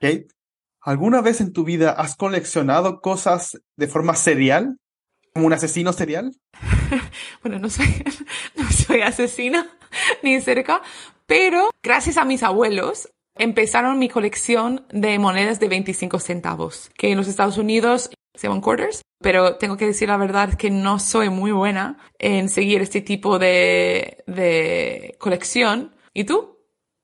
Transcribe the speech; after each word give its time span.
Kate, 0.00 0.28
¿alguna 0.80 1.20
vez 1.20 1.40
en 1.40 1.52
tu 1.52 1.64
vida 1.64 1.90
has 1.90 2.16
coleccionado 2.16 3.00
cosas 3.00 3.60
de 3.76 3.88
forma 3.88 4.14
serial? 4.14 4.78
¿Como 5.34 5.46
un 5.46 5.52
asesino 5.52 5.92
serial? 5.92 6.32
bueno, 7.42 7.58
no 7.58 7.68
soy, 7.68 7.86
no 8.56 8.70
soy 8.70 9.00
asesina 9.02 9.68
ni 10.22 10.40
cerca, 10.40 10.82
pero 11.26 11.70
gracias 11.82 12.16
a 12.16 12.24
mis 12.24 12.42
abuelos 12.42 13.08
empezaron 13.36 13.98
mi 13.98 14.08
colección 14.08 14.86
de 14.90 15.18
monedas 15.18 15.60
de 15.60 15.68
25 15.68 16.20
centavos, 16.20 16.90
que 16.96 17.10
en 17.10 17.16
los 17.16 17.28
Estados 17.28 17.58
Unidos 17.58 18.10
se 18.34 18.46
llaman 18.46 18.60
quarters, 18.60 19.02
pero 19.20 19.56
tengo 19.56 19.76
que 19.76 19.86
decir 19.86 20.08
la 20.08 20.16
verdad 20.16 20.54
que 20.54 20.70
no 20.70 21.00
soy 21.00 21.28
muy 21.28 21.50
buena 21.50 21.98
en 22.20 22.48
seguir 22.48 22.82
este 22.82 23.00
tipo 23.00 23.38
de, 23.38 24.22
de 24.28 25.16
colección. 25.18 25.94
¿Y 26.14 26.24
tú? 26.24 26.57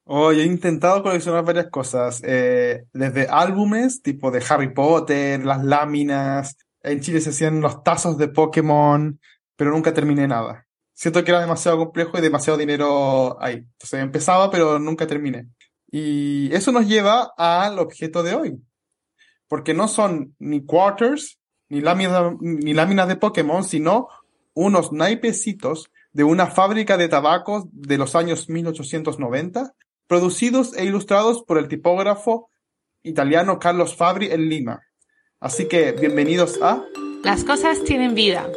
Oh, 0.07 0.32
he 0.32 0.45
intentado 0.45 1.02
coleccionar 1.02 1.45
varias 1.45 1.71
cosas, 1.71 2.21
eh, 2.25 2.84
desde 2.93 3.27
álbumes 3.27 4.03
tipo 4.03 4.31
de 4.31 4.45
Harry 4.46 4.75
Potter, 4.75 5.43
las 5.45 5.64
láminas, 5.64 6.58
en 6.82 7.00
Chile 7.00 7.22
se 7.22 7.31
hacían 7.31 7.62
los 7.62 7.82
tazos 7.82 8.18
de 8.18 8.29
Pokémon, 8.29 9.18
pero 9.57 9.71
nunca 9.71 9.95
terminé 9.95 10.29
nada. 10.29 10.67
Siento 10.93 11.25
que 11.25 11.31
era 11.31 11.40
demasiado 11.40 11.79
complejo 11.79 12.18
y 12.18 12.21
demasiado 12.21 12.59
dinero 12.59 13.43
ahí. 13.43 13.54
Entonces 13.54 14.00
empezaba, 14.00 14.50
pero 14.50 14.79
nunca 14.79 15.07
terminé. 15.07 15.48
Y 15.90 16.54
eso 16.54 16.71
nos 16.71 16.86
lleva 16.86 17.32
al 17.39 17.79
objeto 17.79 18.23
de 18.23 18.34
hoy. 18.34 18.62
Porque 19.48 19.73
no 19.73 19.89
son 19.89 20.36
ni 20.39 20.64
quarters, 20.64 21.39
ni 21.71 21.81
láminas, 21.81 22.34
ni 22.40 22.75
láminas 22.75 23.09
de 23.09 23.17
Pokémon, 23.17 23.64
sino 23.64 24.09
unos 24.53 24.93
naipecitos 24.93 25.90
de 26.12 26.25
una 26.25 26.46
fábrica 26.46 26.98
de 26.98 27.09
tabacos 27.09 27.64
de 27.73 27.96
los 27.96 28.14
años 28.14 28.50
1890 28.50 29.75
producidos 30.07 30.76
e 30.76 30.85
ilustrados 30.85 31.43
por 31.43 31.58
el 31.58 31.68
tipógrafo 31.68 32.50
italiano 33.03 33.58
Carlos 33.58 33.97
Fabri 33.97 34.31
en 34.31 34.48
Lima. 34.48 34.83
Así 35.41 35.67
que 35.67 35.92
bienvenidos 35.92 36.61
a 36.62 36.84
Las 37.23 37.45
cosas 37.45 37.83
tienen 37.84 38.14
vida. 38.14 38.51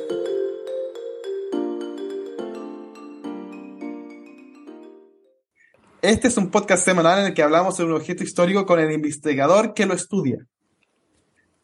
Este 6.02 6.28
es 6.28 6.38
un 6.38 6.52
podcast 6.52 6.86
semanal 6.86 7.20
en 7.20 7.26
el 7.26 7.34
que 7.34 7.44
hablamos 7.44 7.76
sobre 7.76 7.92
un 7.92 8.00
objeto 8.00 8.24
histórico 8.24 8.66
con 8.66 8.80
el 8.80 8.92
investigador 8.92 9.74
que 9.74 9.86
lo 9.86 9.94
estudia. 9.94 10.46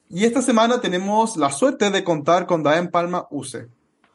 Y 0.10 0.26
esta 0.26 0.42
semana 0.42 0.82
tenemos 0.82 1.38
la 1.38 1.52
suerte 1.52 1.90
de 1.90 2.04
contar 2.04 2.46
con 2.46 2.64
Daen 2.64 2.90
Palma 2.90 3.28
Use. 3.32 3.68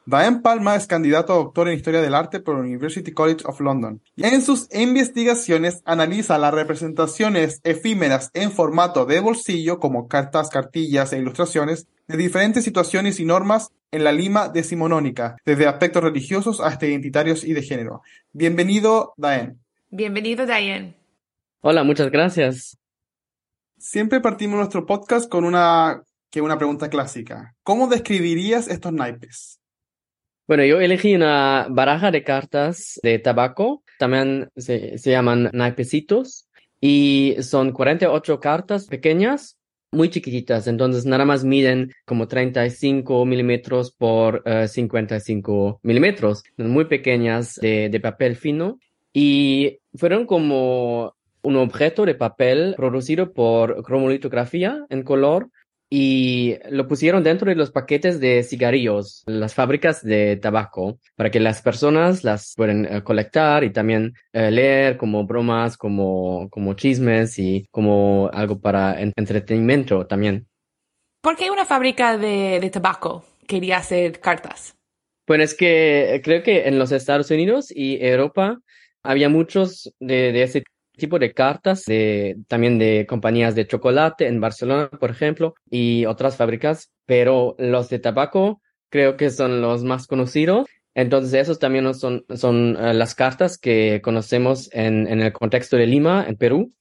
Diane 0.09 0.39
Palma 0.39 0.75
es 0.75 0.87
candidato 0.87 1.33
a 1.33 1.35
doctor 1.35 1.67
en 1.67 1.75
Historia 1.75 2.01
del 2.01 2.15
Arte 2.15 2.39
por 2.39 2.55
University 2.55 3.11
College 3.11 3.43
of 3.45 3.59
London. 3.59 4.01
Y 4.15 4.23
en 4.23 4.41
sus 4.41 4.67
investigaciones 4.73 5.83
analiza 5.85 6.39
las 6.39 6.51
representaciones 6.51 7.61
efímeras 7.63 8.31
en 8.33 8.51
formato 8.51 9.05
de 9.05 9.19
bolsillo, 9.19 9.79
como 9.79 10.07
cartas, 10.07 10.49
cartillas 10.49 11.13
e 11.13 11.19
ilustraciones, 11.19 11.87
de 12.07 12.17
diferentes 12.17 12.63
situaciones 12.63 13.19
y 13.19 13.25
normas 13.25 13.69
en 13.91 14.03
la 14.03 14.11
Lima 14.11 14.49
decimonónica, 14.49 15.37
desde 15.45 15.67
aspectos 15.67 16.03
religiosos 16.03 16.59
hasta 16.59 16.87
identitarios 16.87 17.43
y 17.43 17.53
de 17.53 17.61
género. 17.61 18.01
Bienvenido, 18.33 19.13
Diane. 19.15 19.57
Bienvenido, 19.91 20.47
Diane. 20.47 20.95
Hola, 21.61 21.83
muchas 21.83 22.09
gracias. 22.09 22.79
Siempre 23.77 24.21
partimos 24.21 24.57
nuestro 24.57 24.87
podcast 24.87 25.29
con 25.29 25.45
una, 25.45 26.01
que 26.31 26.41
una 26.41 26.57
pregunta 26.57 26.89
clásica. 26.89 27.55
¿Cómo 27.61 27.85
describirías 27.85 28.69
estos 28.69 28.91
naipes? 28.91 29.58
Bueno, 30.49 30.65
yo 30.65 30.81
elegí 30.81 31.13
una 31.13 31.67
baraja 31.69 32.09
de 32.09 32.23
cartas 32.23 32.99
de 33.03 33.19
tabaco, 33.19 33.83
también 33.99 34.49
se, 34.55 34.97
llaman 34.97 35.51
naipecitos, 35.53 36.47
y 36.81 37.35
son 37.41 37.71
48 37.71 38.39
cartas 38.39 38.87
pequeñas, 38.87 39.59
muy 39.91 40.09
chiquititas, 40.09 40.65
entonces 40.65 41.05
nada 41.05 41.23
más 41.23 41.43
miden 41.43 41.91
como 42.03 42.27
35 42.27 43.27
milímetros 43.27 43.91
por 43.91 44.41
55 44.67 45.69
eh, 45.69 45.87
milímetros, 45.87 46.43
muy 46.57 46.85
pequeñas 46.85 47.53
de, 47.61 47.89
de 47.89 47.99
papel 47.99 48.35
fino, 48.35 48.79
y 49.13 49.77
fueron 49.93 50.25
como 50.25 51.13
un 51.43 51.57
objeto 51.57 52.07
de 52.07 52.15
papel 52.15 52.73
producido 52.75 53.33
por 53.33 53.83
cromolitografía 53.83 54.83
en 54.89 55.03
color 55.03 55.51
y 55.89 56.57
lo 56.69 56.87
pusieron 56.87 57.23
dentro 57.23 57.49
de 57.49 57.55
los 57.55 57.71
paquetes 57.71 58.19
de 58.19 58.43
cigarrillos, 58.43 59.23
las 59.25 59.55
fábricas 59.55 60.03
de 60.03 60.37
tabaco, 60.37 60.99
para 61.15 61.31
que 61.31 61.39
las 61.39 61.61
personas 61.61 62.23
las 62.23 62.53
puedan 62.55 62.85
eh, 62.85 63.03
colectar 63.03 63.63
y 63.63 63.71
también 63.71 64.13
eh, 64.31 64.51
leer 64.51 64.97
como 64.97 65.25
bromas, 65.25 65.77
como, 65.77 66.47
como 66.51 66.75
chismes 66.75 67.39
y 67.39 67.67
como 67.71 68.29
algo 68.31 68.59
para 68.59 69.01
entretenimiento 69.01 70.05
también. 70.05 70.47
¿Por 71.21 71.35
qué 71.35 71.49
una 71.49 71.65
fábrica 71.65 72.17
de, 72.17 72.59
de 72.61 72.69
tabaco 72.69 73.25
quería 73.47 73.77
hacer 73.77 74.19
cartas? 74.19 74.75
Bueno, 75.27 75.43
es 75.43 75.55
que 75.55 76.21
creo 76.23 76.43
que 76.43 76.67
en 76.67 76.79
los 76.79 76.91
Estados 76.91 77.29
Unidos 77.31 77.71
y 77.75 77.97
Europa 78.03 78.59
había 79.03 79.29
muchos 79.29 79.93
de, 79.99 80.31
de 80.31 80.43
ese 80.43 80.63
tipo 80.99 81.17
de 81.17 81.33
cartas 81.33 81.85
de, 81.85 82.37
también 82.47 82.77
de 82.77 83.07
compañías 83.07 83.55
de 83.55 83.65
chocolate 83.65 84.27
en 84.27 84.39
Barcelona, 84.39 84.89
por 84.89 85.09
ejemplo, 85.09 85.55
y 85.71 86.05
otras 86.05 86.35
fábricas, 86.37 86.91
pero 87.07 87.55
los 87.57 87.89
de 87.89 87.97
tabaco 87.97 88.61
creo 88.89 89.17
que 89.17 89.31
son 89.31 89.61
los 89.61 89.83
más 89.83 90.05
conocidos. 90.05 90.67
Entonces, 90.93 91.33
esos 91.33 91.57
también 91.59 91.91
son, 91.93 92.25
son 92.35 92.77
eh, 92.79 92.93
las 92.93 93.15
cartas 93.15 93.57
que 93.57 94.01
conocemos 94.03 94.69
en, 94.73 95.07
en 95.07 95.21
el 95.21 95.33
contexto 95.33 95.77
de 95.77 95.87
Lima, 95.87 96.25
en 96.27 96.35
Perú. 96.35 96.71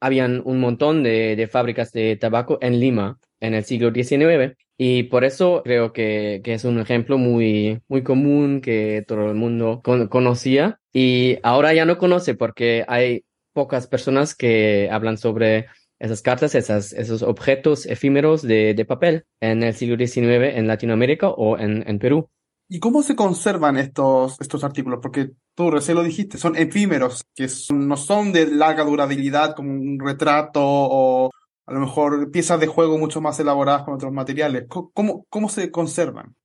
Habían 0.00 0.42
un 0.44 0.60
montón 0.60 1.02
de, 1.02 1.36
de 1.36 1.46
fábricas 1.48 1.92
de 1.92 2.16
tabaco 2.16 2.58
en 2.60 2.80
Lima 2.80 3.18
en 3.40 3.54
el 3.54 3.64
siglo 3.64 3.92
XIX. 3.92 4.56
Y 4.78 5.04
por 5.04 5.24
eso 5.24 5.62
creo 5.64 5.92
que, 5.92 6.42
que, 6.44 6.52
es 6.54 6.64
un 6.64 6.78
ejemplo 6.78 7.16
muy, 7.16 7.80
muy 7.88 8.02
común 8.02 8.60
que 8.60 9.04
todo 9.06 9.30
el 9.30 9.34
mundo 9.34 9.80
conocía 9.82 10.80
y 10.92 11.38
ahora 11.42 11.72
ya 11.72 11.86
no 11.86 11.96
conoce 11.96 12.34
porque 12.34 12.84
hay 12.86 13.24
pocas 13.56 13.86
personas 13.86 14.34
que 14.34 14.90
hablan 14.92 15.16
sobre 15.16 15.68
esas 15.98 16.20
cartas, 16.20 16.54
esos 16.54 17.22
objetos 17.22 17.86
efímeros 17.86 18.42
de, 18.42 18.84
papel 18.86 19.24
en 19.40 19.62
el 19.62 19.72
siglo 19.72 19.96
XIX 19.96 20.54
en 20.54 20.68
Latinoamérica 20.68 21.30
o 21.30 21.56
en, 21.56 21.82
en, 21.88 21.98
Perú. 21.98 22.28
¿Y 22.68 22.80
cómo 22.80 23.02
se 23.02 23.16
conservan 23.16 23.78
estos, 23.78 24.38
estos 24.42 24.62
artículos? 24.62 24.98
Porque 25.00 25.30
tú 25.54 25.70
recién 25.70 25.96
lo 25.96 26.02
dijiste, 26.02 26.36
son 26.36 26.54
efímeros, 26.54 27.24
que 27.34 27.48
no 27.72 27.96
son 27.96 28.30
de 28.30 28.46
larga 28.46 28.84
durabilidad 28.84 29.56
como 29.56 29.72
un 29.72 29.98
retrato 29.98 30.60
o 30.62 31.30
a 31.64 31.72
lo 31.72 31.80
mejor 31.80 32.30
piezas 32.30 32.60
de 32.60 32.66
juego 32.66 32.98
mucho 32.98 33.22
más 33.22 33.40
elaboradas 33.40 33.84
con 33.84 33.94
otros 33.94 34.12
materiales. 34.12 34.66
¿Cómo, 34.68 35.24
cómo 35.30 35.48
se 35.48 35.70
conservan? 35.70 36.36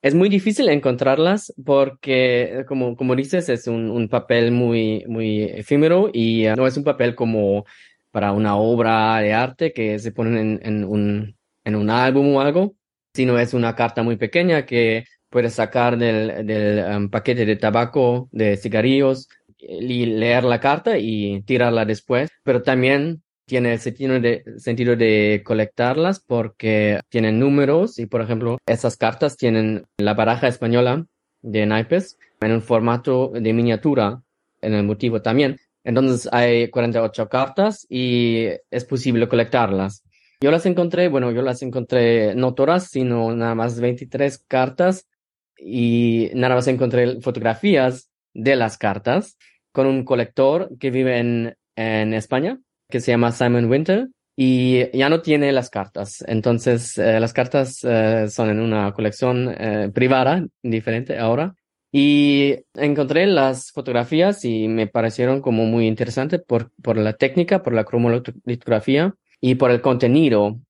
Es 0.00 0.14
muy 0.14 0.28
difícil 0.28 0.68
encontrarlas 0.68 1.52
porque, 1.64 2.64
como, 2.68 2.96
como 2.96 3.16
dices, 3.16 3.48
es 3.48 3.66
un, 3.66 3.90
un 3.90 4.08
papel 4.08 4.52
muy, 4.52 5.04
muy 5.08 5.42
efímero 5.42 6.10
y 6.12 6.46
uh, 6.46 6.54
no 6.56 6.66
es 6.66 6.76
un 6.76 6.84
papel 6.84 7.14
como 7.16 7.64
para 8.10 8.32
una 8.32 8.56
obra 8.56 9.18
de 9.20 9.32
arte 9.32 9.72
que 9.72 9.98
se 9.98 10.12
ponen 10.12 10.36
en, 10.36 10.60
en, 10.62 10.84
un, 10.84 11.36
en 11.64 11.74
un 11.74 11.90
álbum 11.90 12.36
o 12.36 12.40
algo, 12.40 12.76
sino 13.12 13.38
es 13.38 13.54
una 13.54 13.74
carta 13.74 14.02
muy 14.02 14.16
pequeña 14.16 14.64
que 14.66 15.04
puedes 15.30 15.54
sacar 15.54 15.98
del, 15.98 16.46
del 16.46 16.96
um, 16.96 17.10
paquete 17.10 17.44
de 17.44 17.56
tabaco, 17.56 18.28
de 18.32 18.56
cigarrillos, 18.56 19.28
y 19.58 20.06
leer 20.06 20.44
la 20.44 20.60
carta 20.60 20.98
y 20.98 21.42
tirarla 21.42 21.84
después, 21.84 22.30
pero 22.44 22.62
también 22.62 23.22
tiene 23.48 23.72
el 23.72 23.80
sentido 23.80 24.20
de, 24.20 24.44
sentido 24.58 24.94
de 24.94 25.42
colectarlas 25.44 26.20
porque 26.20 27.00
tienen 27.08 27.40
números 27.40 27.98
y, 27.98 28.06
por 28.06 28.20
ejemplo, 28.20 28.58
esas 28.66 28.96
cartas 28.96 29.36
tienen 29.36 29.86
la 29.96 30.14
baraja 30.14 30.46
española 30.46 31.06
de 31.42 31.66
naipes 31.66 32.18
en 32.40 32.52
un 32.52 32.62
formato 32.62 33.32
de 33.34 33.52
miniatura 33.52 34.22
en 34.60 34.74
el 34.74 34.84
motivo 34.84 35.22
también. 35.22 35.58
Entonces 35.82 36.28
hay 36.30 36.68
48 36.68 37.28
cartas 37.28 37.86
y 37.88 38.48
es 38.70 38.84
posible 38.84 39.26
colectarlas. 39.28 40.04
Yo 40.40 40.50
las 40.50 40.66
encontré, 40.66 41.08
bueno, 41.08 41.32
yo 41.32 41.42
las 41.42 41.62
encontré 41.62 42.34
no 42.34 42.54
todas, 42.54 42.90
sino 42.90 43.34
nada 43.34 43.54
más 43.54 43.80
23 43.80 44.44
cartas 44.46 45.08
y 45.56 46.30
nada 46.34 46.54
más 46.54 46.68
encontré 46.68 47.20
fotografías 47.22 48.10
de 48.34 48.56
las 48.56 48.76
cartas 48.76 49.38
con 49.72 49.86
un 49.86 50.04
colector 50.04 50.70
que 50.78 50.90
vive 50.90 51.18
en, 51.18 51.56
en 51.76 52.12
España 52.12 52.60
que 52.88 53.00
se 53.00 53.12
llama 53.12 53.32
Simon 53.32 53.70
Winter 53.70 54.08
y 54.36 54.96
ya 54.96 55.08
no 55.08 55.20
tiene 55.20 55.50
las 55.52 55.68
cartas. 55.68 56.24
Entonces, 56.26 56.96
eh, 56.96 57.18
las 57.18 57.32
cartas 57.32 57.80
eh, 57.82 58.28
son 58.30 58.50
en 58.50 58.60
una 58.60 58.92
colección 58.92 59.54
eh, 59.58 59.90
privada, 59.92 60.46
diferente 60.62 61.18
ahora. 61.18 61.54
Y 61.90 62.54
encontré 62.74 63.26
las 63.26 63.72
fotografías 63.72 64.44
y 64.44 64.68
me 64.68 64.86
parecieron 64.86 65.40
como 65.40 65.64
muy 65.64 65.86
interesantes 65.86 66.40
por, 66.46 66.70
por 66.82 66.98
la 66.98 67.14
técnica, 67.14 67.62
por 67.62 67.72
la 67.72 67.84
cromolitografía 67.84 69.14
y 69.40 69.54
por 69.56 69.70
el 69.70 69.80
contenido. 69.80 70.60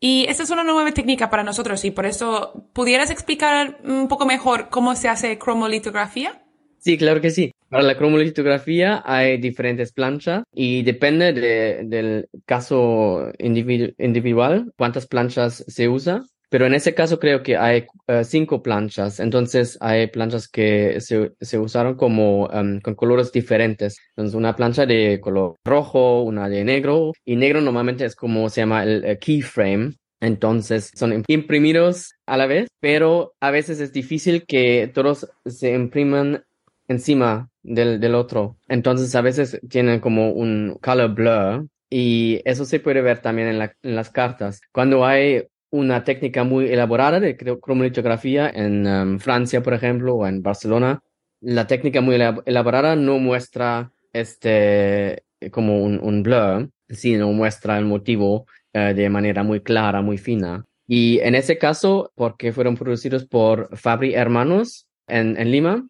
Y 0.00 0.26
esta 0.28 0.42
es 0.42 0.50
una 0.50 0.64
nueva 0.64 0.92
técnica 0.92 1.30
para 1.30 1.42
nosotros 1.42 1.84
y 1.84 1.90
por 1.90 2.06
eso, 2.06 2.68
¿pudieras 2.72 3.10
explicar 3.10 3.78
un 3.84 4.08
poco 4.08 4.26
mejor 4.26 4.68
cómo 4.68 4.94
se 4.94 5.08
hace 5.08 5.38
cromolitografía? 5.38 6.44
Sí, 6.78 6.98
claro 6.98 7.20
que 7.20 7.30
sí. 7.30 7.52
Para 7.68 7.82
la 7.82 7.96
cromolitografía 7.96 9.02
hay 9.04 9.36
diferentes 9.36 9.92
planchas 9.92 10.44
y 10.54 10.82
depende 10.82 11.32
de, 11.34 11.82
del 11.84 12.28
caso 12.46 13.30
individual 13.38 14.72
cuántas 14.76 15.06
planchas 15.06 15.64
se 15.68 15.88
usa. 15.88 16.24
Pero 16.50 16.64
en 16.64 16.72
ese 16.72 16.94
caso 16.94 17.18
creo 17.18 17.42
que 17.42 17.58
hay 17.58 17.84
eh, 18.06 18.24
cinco 18.24 18.62
planchas. 18.62 19.20
Entonces 19.20 19.76
hay 19.82 20.06
planchas 20.06 20.48
que 20.48 20.98
se, 21.00 21.32
se 21.38 21.58
usaron 21.58 21.96
como 21.96 22.48
em, 22.50 22.80
con 22.80 22.94
colores 22.94 23.30
diferentes. 23.32 23.98
Entonces 24.16 24.34
una 24.34 24.56
plancha 24.56 24.86
de 24.86 25.20
color 25.20 25.56
rojo, 25.62 26.22
una 26.22 26.48
de 26.48 26.64
negro. 26.64 27.12
Y 27.26 27.36
negro 27.36 27.60
normalmente 27.60 28.06
es 28.06 28.16
como 28.16 28.48
se 28.48 28.62
llama 28.62 28.82
el 28.84 29.18
keyframe. 29.18 29.96
Entonces 30.20 30.90
son 30.94 31.22
imprimidos 31.28 32.14
a 32.26 32.36
la 32.36 32.46
vez, 32.46 32.68
pero 32.80 33.34
a 33.40 33.50
veces 33.50 33.78
es 33.80 33.92
difícil 33.92 34.44
que 34.46 34.90
todos 34.92 35.28
se 35.44 35.74
impriman 35.74 36.44
encima 36.88 37.50
del, 37.62 38.00
del 38.00 38.14
otro. 38.14 38.56
Entonces 38.68 39.14
a 39.14 39.20
veces 39.20 39.60
tienen 39.68 40.00
como 40.00 40.32
un 40.32 40.78
color 40.82 41.14
blur 41.14 41.68
y 41.90 42.40
eso 42.44 42.64
se 42.64 42.80
puede 42.80 43.02
ver 43.02 43.20
también 43.20 43.48
en, 43.48 43.58
la, 43.58 43.74
en 43.82 43.94
las 43.94 44.10
cartas. 44.10 44.60
Cuando 44.72 45.06
hay 45.06 45.44
una 45.70 46.02
técnica 46.02 46.44
muy 46.44 46.66
elaborada 46.68 47.20
de 47.20 47.36
cromolitografía 47.36 48.50
en 48.50 48.86
um, 48.86 49.18
Francia, 49.18 49.62
por 49.62 49.74
ejemplo, 49.74 50.14
o 50.14 50.26
en 50.26 50.42
Barcelona, 50.42 51.00
la 51.40 51.66
técnica 51.66 52.00
muy 52.00 52.16
elaborada 52.46 52.96
no 52.96 53.18
muestra 53.18 53.92
este 54.12 55.24
como 55.52 55.84
un, 55.84 56.00
un 56.02 56.22
blur, 56.22 56.70
sino 56.88 57.32
muestra 57.32 57.78
el 57.78 57.84
motivo 57.84 58.46
eh, 58.72 58.94
de 58.94 59.08
manera 59.08 59.42
muy 59.42 59.60
clara, 59.60 60.02
muy 60.02 60.18
fina. 60.18 60.64
Y 60.86 61.20
en 61.20 61.34
ese 61.34 61.58
caso, 61.58 62.10
porque 62.16 62.52
fueron 62.52 62.76
producidos 62.76 63.26
por 63.26 63.76
Fabri 63.76 64.14
Hermanos 64.14 64.88
en, 65.06 65.38
en 65.38 65.50
Lima, 65.52 65.86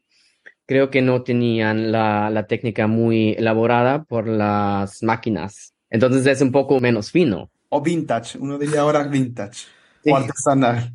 creo 0.69 0.91
que 0.91 1.00
no 1.00 1.23
tenían 1.23 1.91
la, 1.91 2.29
la, 2.29 2.47
técnica 2.47 2.87
muy 2.87 3.31
elaborada 3.32 4.05
por 4.05 4.29
las 4.29 5.03
máquinas. 5.03 5.73
Entonces 5.88 6.26
es 6.26 6.43
un 6.43 6.53
poco 6.53 6.79
menos 6.79 7.11
fino. 7.11 7.50
O 7.70 7.81
vintage, 7.81 8.37
uno 8.38 8.59
diría 8.59 8.82
ahora 8.82 9.03
vintage. 9.05 9.67
O 10.05 10.15
artesanal. 10.15 10.93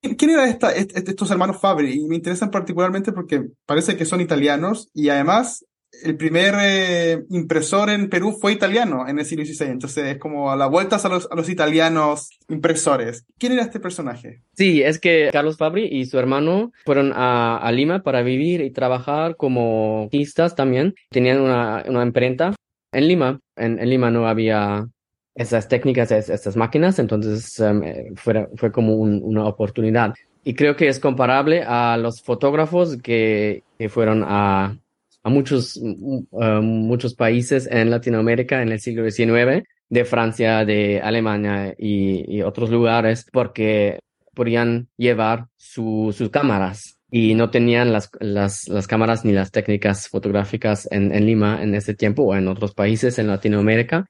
¿Quién 0.00 0.30
eran 0.30 0.48
esta, 0.48 0.72
estos 0.72 1.30
hermanos 1.30 1.60
Fabri? 1.60 1.92
Y 1.92 2.08
me 2.08 2.16
interesan 2.16 2.50
particularmente 2.50 3.12
porque 3.12 3.50
parece 3.66 3.96
que 3.96 4.06
son 4.06 4.22
italianos 4.22 4.90
y 4.94 5.10
además 5.10 5.64
el 6.02 6.16
primer 6.16 6.54
eh, 6.60 7.22
impresor 7.30 7.90
en 7.90 8.08
Perú 8.08 8.36
fue 8.40 8.52
italiano 8.52 9.06
en 9.06 9.18
el 9.18 9.24
siglo 9.24 9.44
XVI, 9.44 9.66
entonces 9.66 10.04
es 10.06 10.18
como 10.18 10.50
a 10.50 10.56
la 10.56 10.66
vuelta 10.66 10.96
a 10.96 11.08
los, 11.08 11.28
a 11.30 11.36
los 11.36 11.48
italianos 11.48 12.30
impresores. 12.48 13.24
¿Quién 13.38 13.52
era 13.52 13.62
este 13.62 13.78
personaje? 13.78 14.40
Sí, 14.56 14.82
es 14.82 14.98
que 14.98 15.28
Carlos 15.32 15.58
Fabri 15.58 15.86
y 15.86 16.06
su 16.06 16.18
hermano 16.18 16.72
fueron 16.84 17.12
a, 17.14 17.70
Lima 17.72 18.02
para 18.02 18.22
vivir 18.22 18.60
y 18.60 18.70
trabajar 18.70 19.36
como 19.36 20.04
artistas 20.04 20.54
también. 20.54 20.94
Tenían 21.10 21.40
una, 21.40 21.84
una 21.86 22.02
imprenta 22.02 22.54
en 22.92 23.08
Lima. 23.08 23.40
En, 23.56 23.76
Lima 23.88 24.10
no 24.10 24.26
había 24.26 24.86
esas 25.34 25.68
técnicas, 25.68 26.10
estas 26.10 26.56
máquinas, 26.56 26.98
entonces 26.98 27.58
um, 27.60 27.82
fue, 28.16 28.48
fue 28.56 28.70
como 28.72 28.96
un, 28.96 29.20
una 29.22 29.46
oportunidad. 29.46 30.14
Y 30.44 30.54
creo 30.54 30.76
que 30.76 30.88
es 30.88 30.98
comparable 30.98 31.62
a 31.62 31.96
los 31.96 32.20
fotógrafos 32.20 32.96
que, 33.00 33.62
que 33.78 33.88
fueron 33.88 34.24
a 34.26 34.76
a 35.22 35.30
muchos, 35.30 35.76
uh, 35.76 36.26
muchos 36.62 37.14
países 37.14 37.68
en 37.70 37.90
Latinoamérica 37.90 38.62
en 38.62 38.70
el 38.70 38.80
siglo 38.80 39.08
XIX, 39.08 39.64
de 39.88 40.04
Francia, 40.04 40.64
de 40.64 41.00
Alemania 41.00 41.74
y, 41.76 42.24
y 42.36 42.42
otros 42.42 42.70
lugares, 42.70 43.26
porque 43.30 44.00
podían 44.34 44.88
llevar 44.96 45.46
sus 45.56 46.16
cámaras 46.30 46.98
y 47.10 47.34
no 47.34 47.50
tenían 47.50 47.92
las, 47.92 48.10
las, 48.20 48.68
las, 48.68 48.86
cámaras 48.86 49.24
ni 49.24 49.32
las 49.32 49.50
técnicas 49.50 50.08
fotográficas 50.08 50.88
en, 50.90 51.14
en, 51.14 51.26
Lima 51.26 51.62
en 51.62 51.74
ese 51.74 51.92
tiempo 51.92 52.22
o 52.22 52.34
en 52.34 52.48
otros 52.48 52.72
países 52.74 53.18
en 53.18 53.26
Latinoamérica. 53.26 54.06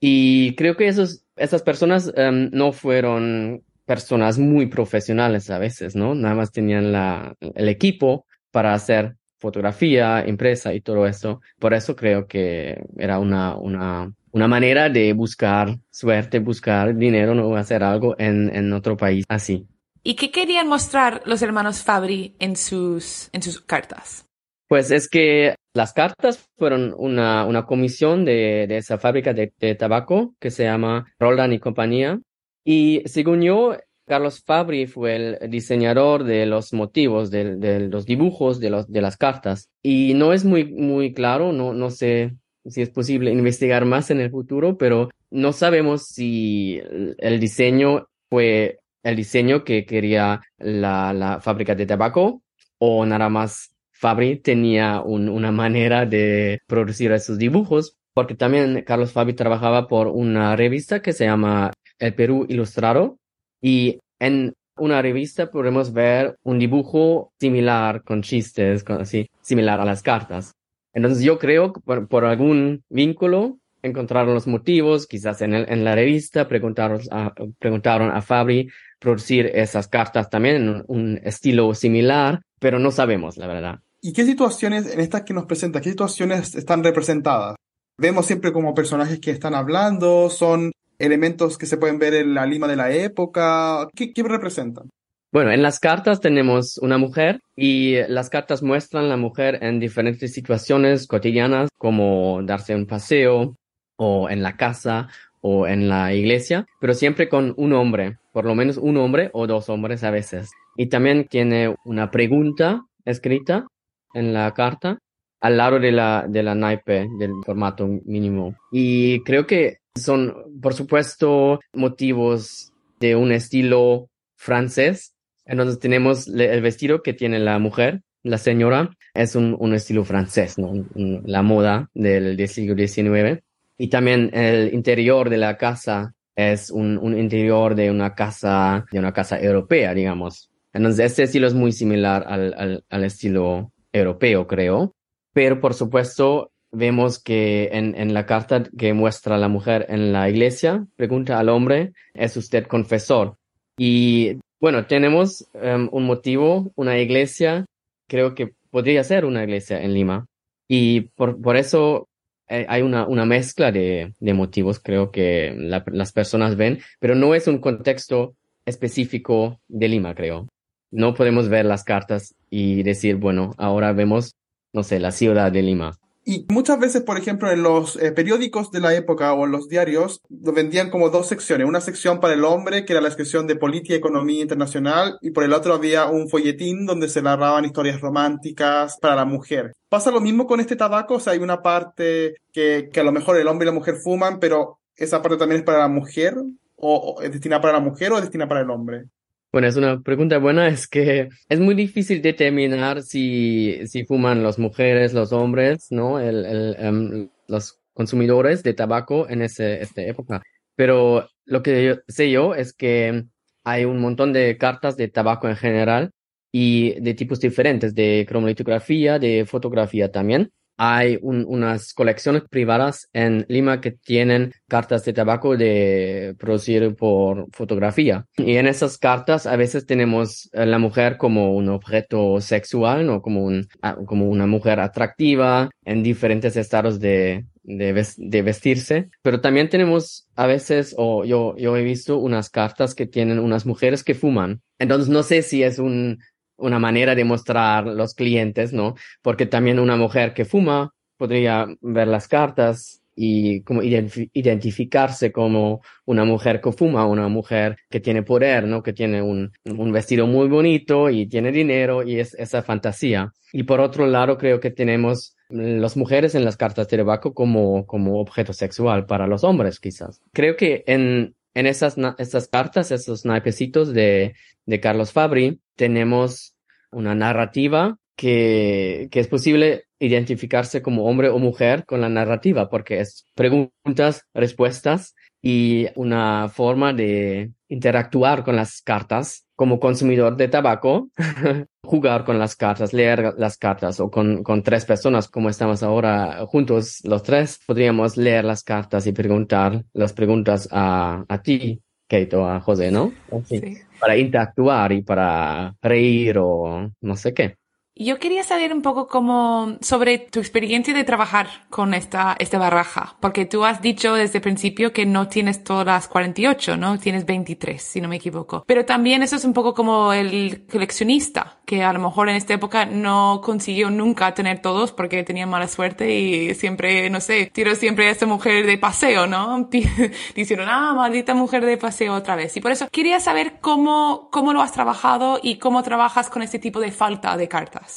Y 0.00 0.56
creo 0.56 0.76
que 0.76 0.88
esos, 0.88 1.24
esas 1.36 1.62
personas 1.62 2.12
um, 2.16 2.50
no 2.50 2.72
fueron 2.72 3.62
personas 3.86 4.38
muy 4.38 4.66
profesionales 4.66 5.48
a 5.48 5.58
veces, 5.58 5.94
¿no? 5.94 6.16
Nada 6.16 6.34
más 6.34 6.50
tenían 6.50 6.90
la, 6.90 7.36
el 7.54 7.68
equipo 7.68 8.26
para 8.50 8.74
hacer 8.74 9.16
fotografía, 9.40 10.24
impresa 10.26 10.72
y 10.74 10.80
todo 10.80 11.06
eso. 11.06 11.40
Por 11.58 11.74
eso 11.74 11.96
creo 11.96 12.26
que 12.26 12.84
era 12.96 13.18
una, 13.18 13.56
una, 13.56 14.12
una 14.30 14.48
manera 14.48 14.88
de 14.88 15.12
buscar 15.12 15.78
suerte, 15.90 16.38
buscar 16.38 16.94
dinero, 16.94 17.34
no 17.34 17.56
hacer 17.56 17.82
algo 17.82 18.14
en, 18.18 18.54
en 18.54 18.72
otro 18.72 18.96
país 18.96 19.24
así. 19.28 19.66
¿Y 20.02 20.14
qué 20.14 20.30
querían 20.30 20.68
mostrar 20.68 21.22
los 21.26 21.42
hermanos 21.42 21.82
Fabri 21.82 22.34
en 22.38 22.56
sus, 22.56 23.28
en 23.32 23.42
sus 23.42 23.60
cartas? 23.60 24.26
Pues 24.66 24.90
es 24.90 25.08
que 25.08 25.56
las 25.74 25.92
cartas 25.92 26.48
fueron 26.56 26.94
una, 26.96 27.44
una 27.44 27.66
comisión 27.66 28.24
de, 28.24 28.66
de 28.68 28.76
esa 28.78 28.98
fábrica 28.98 29.34
de, 29.34 29.52
de, 29.58 29.74
tabaco 29.74 30.34
que 30.38 30.50
se 30.50 30.64
llama 30.64 31.12
Roland 31.18 31.52
y 31.52 31.58
compañía. 31.58 32.20
Y 32.64 33.02
según 33.06 33.42
yo, 33.42 33.76
Carlos 34.10 34.42
Fabri 34.44 34.88
fue 34.88 35.14
el 35.14 35.50
diseñador 35.50 36.24
de 36.24 36.44
los 36.44 36.72
motivos, 36.72 37.30
de, 37.30 37.88
los 37.88 38.06
dibujos 38.06 38.58
de, 38.58 38.70
las 39.00 39.16
cartas. 39.16 39.70
Y 39.84 40.14
no 40.14 40.32
es 40.32 40.44
muy, 40.44 41.14
claro, 41.14 41.52
no, 41.52 41.90
sé 41.90 42.34
si 42.66 42.82
es 42.82 42.90
posible 42.90 43.30
investigar 43.30 43.84
más 43.84 44.10
en 44.10 44.18
el 44.18 44.32
futuro, 44.32 44.76
pero 44.76 45.10
no 45.30 45.52
sabemos 45.52 46.08
si 46.08 46.80
el 47.18 47.38
diseño 47.38 48.08
fue 48.28 48.80
el 49.04 49.14
diseño 49.14 49.62
que 49.62 49.86
quería 49.86 50.40
la 50.58 51.38
fábrica 51.40 51.76
de 51.76 51.86
tabaco 51.86 52.42
o 52.78 53.06
nada 53.06 53.28
más 53.28 53.76
Fabri 53.92 54.40
tenía 54.40 55.02
una 55.02 55.52
manera 55.52 56.04
de 56.04 56.58
producir 56.66 57.12
esos 57.12 57.38
dibujos, 57.38 57.96
porque 58.12 58.34
también 58.34 58.82
Carlos 58.84 59.12
Fabri 59.12 59.34
trabajaba 59.34 59.86
por 59.86 60.08
una 60.08 60.56
revista 60.56 61.00
que 61.00 61.12
se 61.12 61.26
llama 61.26 61.70
El 62.00 62.14
Perú 62.14 62.44
Ilustrado, 62.48 63.19
y 63.60 63.98
en 64.18 64.54
una 64.76 65.02
revista 65.02 65.50
podemos 65.50 65.92
ver 65.92 66.36
un 66.42 66.58
dibujo 66.58 67.32
similar 67.38 68.02
con 68.02 68.22
chistes, 68.22 68.84
así, 68.88 69.30
similar 69.42 69.80
a 69.80 69.84
las 69.84 70.02
cartas. 70.02 70.52
Entonces 70.92 71.22
yo 71.22 71.38
creo 71.38 71.72
que 71.72 71.80
por, 71.80 72.24
algún 72.24 72.82
vínculo 72.88 73.58
encontraron 73.82 74.34
los 74.34 74.46
motivos, 74.46 75.06
quizás 75.06 75.40
en, 75.42 75.54
en 75.54 75.84
la 75.84 75.94
revista 75.94 76.48
preguntaron 76.48 77.00
a, 77.10 77.32
preguntaron 77.58 78.10
a 78.10 78.22
Fabri 78.22 78.68
producir 78.98 79.46
esas 79.54 79.88
cartas 79.88 80.28
también 80.30 80.56
en 80.56 80.84
un, 80.86 81.20
estilo 81.24 81.74
similar, 81.74 82.42
pero 82.58 82.78
no 82.78 82.90
sabemos, 82.90 83.36
la 83.36 83.46
verdad. 83.46 83.80
¿Y 84.02 84.12
qué 84.12 84.24
situaciones, 84.24 84.92
en 84.92 85.00
estas 85.00 85.22
que 85.22 85.34
nos 85.34 85.46
presenta, 85.46 85.80
qué 85.80 85.90
situaciones 85.90 86.54
están 86.54 86.82
representadas? 86.82 87.56
Vemos 87.98 88.26
siempre 88.26 88.52
como 88.52 88.74
personajes 88.74 89.20
que 89.20 89.30
están 89.30 89.54
hablando, 89.54 90.30
son 90.30 90.72
elementos 91.00 91.58
que 91.58 91.66
se 91.66 91.76
pueden 91.76 91.98
ver 91.98 92.14
en 92.14 92.34
la 92.34 92.46
Lima 92.46 92.68
de 92.68 92.76
la 92.76 92.90
época? 92.90 93.88
¿Qué, 93.94 94.12
qué 94.12 94.22
representan? 94.22 94.88
Bueno, 95.32 95.52
en 95.52 95.62
las 95.62 95.78
cartas 95.78 96.20
tenemos 96.20 96.76
una 96.78 96.98
mujer 96.98 97.40
y 97.54 97.96
las 98.08 98.30
cartas 98.30 98.64
muestran 98.64 99.08
la 99.08 99.16
mujer 99.16 99.58
en 99.62 99.78
diferentes 99.78 100.32
situaciones 100.32 101.06
cotidianas 101.06 101.68
como 101.78 102.40
darse 102.42 102.74
un 102.74 102.86
paseo 102.86 103.54
o 103.96 104.28
en 104.28 104.42
la 104.42 104.56
casa 104.56 105.08
o 105.40 105.68
en 105.68 105.88
la 105.88 106.12
iglesia, 106.14 106.66
pero 106.80 106.94
siempre 106.94 107.28
con 107.28 107.54
un 107.56 107.72
hombre, 107.74 108.18
por 108.32 108.44
lo 108.44 108.56
menos 108.56 108.76
un 108.76 108.96
hombre 108.96 109.30
o 109.32 109.46
dos 109.46 109.68
hombres 109.68 110.02
a 110.02 110.10
veces. 110.10 110.50
Y 110.76 110.86
también 110.86 111.28
tiene 111.28 111.76
una 111.84 112.10
pregunta 112.10 112.84
escrita 113.04 113.66
en 114.14 114.32
la 114.32 114.52
carta 114.52 114.98
al 115.40 115.56
lado 115.56 115.78
de 115.78 115.92
la, 115.92 116.26
de 116.28 116.42
la 116.42 116.54
naipe 116.54 117.08
del 117.18 117.32
formato 117.44 117.86
mínimo. 118.04 118.56
Y 118.72 119.22
creo 119.22 119.46
que 119.46 119.79
son, 119.94 120.60
por 120.60 120.74
supuesto, 120.74 121.60
motivos 121.72 122.72
de 122.98 123.16
un 123.16 123.32
estilo 123.32 124.08
francés. 124.36 125.14
Entonces 125.44 125.78
tenemos 125.78 126.28
el 126.28 126.60
vestido 126.60 127.02
que 127.02 127.12
tiene 127.12 127.38
la 127.38 127.58
mujer, 127.58 128.02
la 128.22 128.38
señora, 128.38 128.90
es 129.14 129.34
un, 129.34 129.56
un 129.58 129.74
estilo 129.74 130.04
francés. 130.04 130.56
La 130.94 131.42
moda 131.42 131.90
del, 131.94 132.48
siglo 132.48 132.76
XIX. 132.76 133.42
Y 133.78 133.88
también 133.88 134.30
el 134.34 134.72
interior 134.74 135.30
de 135.30 135.38
la 135.38 135.56
casa 135.56 136.14
es 136.36 136.70
un, 136.70 136.98
un 136.98 137.18
interior 137.18 137.74
de 137.74 137.90
una 137.90 138.14
casa, 138.14 138.86
de 138.92 138.98
una 138.98 139.12
casa 139.12 139.40
europea, 139.40 139.94
digamos. 139.94 140.50
Entonces 140.72 141.06
este 141.06 141.24
estilo 141.24 141.46
es 141.46 141.54
muy 141.54 141.72
similar 141.72 142.24
al, 142.26 142.84
al 142.88 143.04
estilo 143.04 143.72
europeo, 143.92 144.46
creo. 144.46 144.94
Pero 145.32 145.60
por 145.60 145.74
supuesto, 145.74 146.52
vemos 146.72 147.18
que 147.18 147.70
en, 147.72 147.94
en, 147.96 148.14
la 148.14 148.26
carta 148.26 148.62
que 148.76 148.92
muestra 148.92 149.38
la 149.38 149.48
mujer 149.48 149.86
en 149.88 150.12
la 150.12 150.28
iglesia, 150.28 150.86
pregunta 150.96 151.38
al 151.38 151.48
hombre, 151.48 151.92
¿es 152.14 152.36
usted 152.36 152.66
confesor? 152.66 153.36
Y 153.76 154.38
bueno, 154.60 154.86
tenemos 154.86 155.46
um, 155.54 155.88
un 155.90 156.04
motivo, 156.04 156.72
una 156.76 156.98
iglesia, 156.98 157.66
creo 158.06 158.34
que 158.34 158.52
podría 158.70 159.02
ser 159.04 159.24
una 159.24 159.42
iglesia 159.42 159.82
en 159.82 159.94
Lima. 159.94 160.26
Y 160.68 161.02
por, 161.16 161.40
por 161.40 161.56
eso 161.56 162.08
eh, 162.48 162.66
hay 162.68 162.82
una, 162.82 163.06
una 163.06 163.24
mezcla 163.24 163.72
de, 163.72 164.14
de 164.18 164.34
motivos, 164.34 164.80
creo 164.80 165.10
que 165.10 165.54
la, 165.56 165.82
las 165.86 166.12
personas 166.12 166.56
ven, 166.56 166.80
pero 167.00 167.14
no 167.14 167.34
es 167.34 167.48
un 167.48 167.58
contexto 167.58 168.34
específico 168.64 169.60
de 169.68 169.88
Lima, 169.88 170.14
creo. 170.14 170.48
No 170.92 171.14
podemos 171.14 171.48
ver 171.48 171.64
las 171.64 171.84
cartas 171.84 172.34
y 172.50 172.82
decir, 172.82 173.16
bueno, 173.16 173.52
ahora 173.56 173.92
vemos 173.92 174.34
no 174.72 174.82
sé, 174.82 175.00
la 175.00 175.10
ciudad 175.10 175.50
de 175.52 175.62
Lima. 175.62 175.96
Y 176.24 176.46
muchas 176.50 176.78
veces, 176.78 177.02
por 177.02 177.16
ejemplo, 177.16 177.50
en 177.50 177.62
los 177.62 177.96
eh, 177.96 178.12
periódicos 178.12 178.70
de 178.70 178.80
la 178.80 178.94
época 178.94 179.32
o 179.32 179.46
en 179.46 179.52
los 179.52 179.68
diarios, 179.68 180.20
lo 180.28 180.52
vendían 180.52 180.90
como 180.90 181.08
dos 181.08 181.26
secciones. 181.28 181.66
Una 181.66 181.80
sección 181.80 182.20
para 182.20 182.34
el 182.34 182.44
hombre, 182.44 182.84
que 182.84 182.92
era 182.92 183.00
la 183.00 183.10
sección 183.10 183.46
de 183.46 183.56
política 183.56 183.94
y 183.94 183.96
economía 183.96 184.42
internacional, 184.42 185.18
y 185.22 185.30
por 185.30 185.44
el 185.44 185.54
otro 185.54 185.72
había 185.72 186.06
un 186.06 186.28
folletín 186.28 186.84
donde 186.84 187.08
se 187.08 187.22
narraban 187.22 187.64
historias 187.64 188.00
románticas 188.00 188.98
para 189.00 189.16
la 189.16 189.24
mujer. 189.24 189.72
¿Pasa 189.88 190.10
lo 190.10 190.20
mismo 190.20 190.46
con 190.46 190.60
este 190.60 190.76
tabaco? 190.76 191.14
O 191.14 191.20
sea, 191.20 191.32
hay 191.32 191.38
una 191.38 191.62
parte 191.62 192.34
que, 192.52 192.90
a 192.94 193.02
lo 193.02 193.12
mejor 193.12 193.36
el 193.36 193.48
hombre 193.48 193.64
y 193.64 193.70
la 193.70 193.78
mujer 193.78 193.96
fuman, 193.96 194.38
pero 194.40 194.78
esa 194.96 195.22
parte 195.22 195.38
también 195.38 195.60
es 195.60 195.64
para 195.64 195.78
la 195.78 195.88
mujer, 195.88 196.36
o, 196.76 196.96
o 196.96 197.22
es 197.22 197.32
destinada 197.32 197.62
para 197.62 197.74
la 197.74 197.80
mujer 197.80 198.12
o 198.12 198.16
es 198.16 198.22
destinada 198.22 198.48
para 198.48 198.60
el 198.60 198.70
hombre. 198.70 199.04
Bueno, 199.52 199.66
es 199.66 199.76
una 199.76 200.00
pregunta 200.00 200.38
buena, 200.38 200.68
es 200.68 200.86
que 200.86 201.28
es 201.48 201.60
muy 201.60 201.74
difícil 201.74 202.22
determinar 202.22 203.02
si, 203.02 203.80
si 203.88 204.04
fuman 204.04 204.44
las 204.44 204.58
mujeres, 204.60 205.12
los 205.12 205.32
hombres, 205.32 205.88
¿no? 205.90 206.20
El, 206.20 206.46
el, 206.46 206.76
em, 206.78 207.28
los 207.48 207.80
consumidores 207.92 208.62
de 208.62 208.74
tabaco 208.74 209.28
en 209.28 209.42
ese, 209.42 209.82
esta 209.82 210.02
época. 210.02 210.42
Pero 210.76 211.28
lo 211.46 211.62
que 211.62 211.84
yo, 211.84 211.94
sé 212.06 212.30
yo 212.30 212.54
es 212.54 212.72
que 212.72 213.24
hay 213.64 213.84
un 213.84 214.00
montón 214.00 214.32
de 214.32 214.56
cartas 214.56 214.96
de 214.96 215.08
tabaco 215.08 215.48
en 215.48 215.56
general 215.56 216.12
y 216.52 217.00
de 217.00 217.14
tipos 217.14 217.40
diferentes, 217.40 217.94
de 217.94 218.24
cromatografía, 218.28 219.18
de 219.18 219.46
fotografía 219.46 220.12
también 220.12 220.52
hay 220.82 221.18
un, 221.20 221.44
unas 221.46 221.92
colecciones 221.92 222.44
privadas 222.48 223.10
en 223.12 223.44
Lima 223.50 223.82
que 223.82 223.90
tienen 223.90 224.54
cartas 224.66 225.04
de 225.04 225.12
tabaco 225.12 225.54
de 225.58 226.34
producir 226.38 226.96
por 226.96 227.48
fotografía. 227.52 228.24
Y 228.38 228.56
en 228.56 228.66
esas 228.66 228.96
cartas 228.96 229.44
a 229.46 229.56
veces 229.56 229.84
tenemos 229.84 230.48
a 230.54 230.64
la 230.64 230.78
mujer 230.78 231.18
como 231.18 231.52
un 231.54 231.68
objeto 231.68 232.40
sexual, 232.40 233.04
¿no? 233.04 233.20
Como, 233.20 233.44
un, 233.44 233.68
como 234.06 234.30
una 234.30 234.46
mujer 234.46 234.80
atractiva 234.80 235.68
en 235.84 236.02
diferentes 236.02 236.56
estados 236.56 236.98
de, 236.98 237.44
de, 237.62 238.06
de, 238.16 238.42
vestirse, 238.42 239.10
pero 239.20 239.42
también 239.42 239.68
tenemos 239.68 240.28
a 240.34 240.46
veces, 240.46 240.94
o 240.96 241.26
yo, 241.26 241.54
yo 241.58 241.76
he 241.76 241.82
visto 241.82 242.16
unas 242.16 242.48
cartas 242.48 242.94
que 242.94 243.06
tienen 243.06 243.38
unas 243.38 243.66
mujeres 243.66 244.02
que 244.02 244.14
fuman. 244.14 244.62
Entonces 244.78 245.10
no 245.10 245.22
sé 245.22 245.42
si 245.42 245.62
es 245.62 245.78
un, 245.78 246.20
una 246.60 246.78
manera 246.78 247.14
de 247.14 247.24
mostrar 247.24 247.86
los 247.86 248.14
clientes, 248.14 248.72
¿no? 248.72 248.94
Porque 249.22 249.46
también 249.46 249.78
una 249.78 249.96
mujer 249.96 250.34
que 250.34 250.44
fuma 250.44 250.92
podría 251.16 251.66
ver 251.80 252.08
las 252.08 252.28
cartas 252.28 253.02
y 253.14 253.62
como 253.64 253.82
identificarse 253.82 255.30
como 255.30 255.82
una 256.06 256.24
mujer 256.24 256.60
que 256.60 256.72
fuma, 256.72 257.06
una 257.06 257.28
mujer 257.28 257.76
que 257.90 258.00
tiene 258.00 258.22
poder, 258.22 258.66
¿no? 258.66 258.82
Que 258.82 258.92
tiene 258.92 259.20
un, 259.20 259.52
un 259.64 259.92
vestido 259.92 260.26
muy 260.26 260.48
bonito 260.48 261.10
y 261.10 261.26
tiene 261.26 261.52
dinero 261.52 262.02
y 262.02 262.20
es 262.20 262.34
esa 262.34 262.62
fantasía. 262.62 263.32
Y 263.52 263.64
por 263.64 263.80
otro 263.80 264.06
lado, 264.06 264.38
creo 264.38 264.60
que 264.60 264.70
tenemos 264.70 265.36
las 265.50 265.96
mujeres 265.96 266.34
en 266.34 266.44
las 266.44 266.56
cartas 266.56 266.88
de 266.88 266.96
tabaco 266.96 267.34
como, 267.34 267.84
como 267.86 268.20
objeto 268.20 268.52
sexual 268.52 269.06
para 269.06 269.26
los 269.26 269.44
hombres, 269.44 269.80
quizás. 269.80 270.22
Creo 270.32 270.56
que 270.56 270.84
en, 270.86 271.34
en 271.54 271.66
esas, 271.66 271.96
estas 272.18 272.48
cartas, 272.48 272.90
esos 272.90 273.24
naipecitos 273.24 273.92
de, 273.92 274.34
de 274.66 274.80
Carlos 274.80 275.12
Fabri, 275.12 275.60
tenemos 275.76 276.56
una 276.90 277.14
narrativa 277.14 277.98
que, 278.16 279.08
que 279.10 279.20
es 279.20 279.28
posible 279.28 279.84
identificarse 279.98 280.82
como 280.82 281.04
hombre 281.04 281.28
o 281.28 281.38
mujer 281.38 281.84
con 281.86 282.00
la 282.00 282.08
narrativa, 282.08 282.68
porque 282.68 283.00
es 283.00 283.26
preguntas, 283.34 284.26
respuestas 284.34 285.14
y 285.42 285.88
una 285.94 286.48
forma 286.48 286.92
de 286.92 287.52
interactuar 287.68 288.44
con 288.44 288.56
las 288.56 288.82
cartas 288.82 289.46
como 289.60 289.78
consumidor 289.78 290.38
de 290.38 290.48
tabaco, 290.48 291.10
jugar 291.84 292.24
con 292.24 292.38
las 292.38 292.56
cartas, 292.56 292.94
leer 292.94 293.34
las 293.36 293.58
cartas 293.58 294.00
o 294.00 294.10
con, 294.10 294.42
con 294.42 294.62
tres 294.62 294.86
personas 294.86 295.28
como 295.28 295.50
estamos 295.50 295.82
ahora 295.82 296.46
juntos 296.46 297.00
los 297.04 297.22
tres, 297.22 297.60
podríamos 297.66 298.16
leer 298.16 298.46
las 298.46 298.64
cartas 298.64 299.06
y 299.06 299.12
preguntar 299.12 299.84
las 299.92 300.14
preguntas 300.14 300.66
a, 300.72 301.26
a 301.28 301.42
ti, 301.42 301.78
Kate, 302.08 302.34
o 302.36 302.48
a 302.48 302.60
José, 302.60 302.90
¿no? 302.90 303.12
Sí. 303.44 303.76
Para 304.00 304.16
interactuar 304.16 304.92
y 304.92 305.02
para 305.02 305.74
reír 305.82 306.38
o 306.38 306.90
no 307.02 307.16
sé 307.16 307.34
qué. 307.34 307.56
Yo 308.02 308.18
quería 308.18 308.42
saber 308.44 308.72
un 308.72 308.80
poco 308.80 309.08
cómo, 309.08 309.76
sobre 309.82 310.16
tu 310.16 310.38
experiencia 310.38 310.94
de 310.94 311.04
trabajar 311.04 311.48
con 311.68 311.92
esta, 311.92 312.34
esta 312.38 312.56
baraja, 312.56 313.16
porque 313.20 313.44
tú 313.44 313.66
has 313.66 313.82
dicho 313.82 314.14
desde 314.14 314.38
el 314.38 314.42
principio 314.42 314.94
que 314.94 315.04
no 315.04 315.28
tienes 315.28 315.62
todas 315.62 315.84
las 315.84 316.08
48, 316.08 316.78
¿no? 316.78 316.98
Tienes 316.98 317.26
23, 317.26 317.82
si 317.82 318.00
no 318.00 318.08
me 318.08 318.16
equivoco. 318.16 318.64
Pero 318.66 318.86
también 318.86 319.22
eso 319.22 319.36
es 319.36 319.44
un 319.44 319.52
poco 319.52 319.74
como 319.74 320.14
el 320.14 320.64
coleccionista, 320.70 321.58
que 321.66 321.82
a 321.82 321.92
lo 321.92 322.00
mejor 322.00 322.30
en 322.30 322.36
esta 322.36 322.54
época 322.54 322.86
no 322.86 323.42
consiguió 323.44 323.90
nunca 323.90 324.32
tener 324.32 324.62
todos 324.62 324.92
porque 324.92 325.22
tenía 325.22 325.46
mala 325.46 325.68
suerte 325.68 326.18
y 326.18 326.54
siempre, 326.54 327.10
no 327.10 327.20
sé, 327.20 327.50
tiró 327.52 327.74
siempre 327.74 328.08
a 328.08 328.12
esta 328.12 328.24
mujer 328.24 328.64
de 328.64 328.78
paseo, 328.78 329.26
¿no? 329.26 329.68
Diciendo, 330.34 330.64
ah, 330.66 330.94
maldita 330.96 331.34
mujer 331.34 331.66
de 331.66 331.76
paseo 331.76 332.14
otra 332.14 332.34
vez. 332.34 332.56
Y 332.56 332.60
por 332.62 332.72
eso 332.72 332.88
quería 332.90 333.20
saber 333.20 333.58
cómo, 333.60 334.30
cómo 334.32 334.54
lo 334.54 334.62
has 334.62 334.72
trabajado 334.72 335.38
y 335.42 335.56
cómo 335.58 335.82
trabajas 335.82 336.30
con 336.30 336.40
este 336.42 336.58
tipo 336.58 336.80
de 336.80 336.92
falta 336.92 337.36
de 337.36 337.46
cartas. 337.46 337.89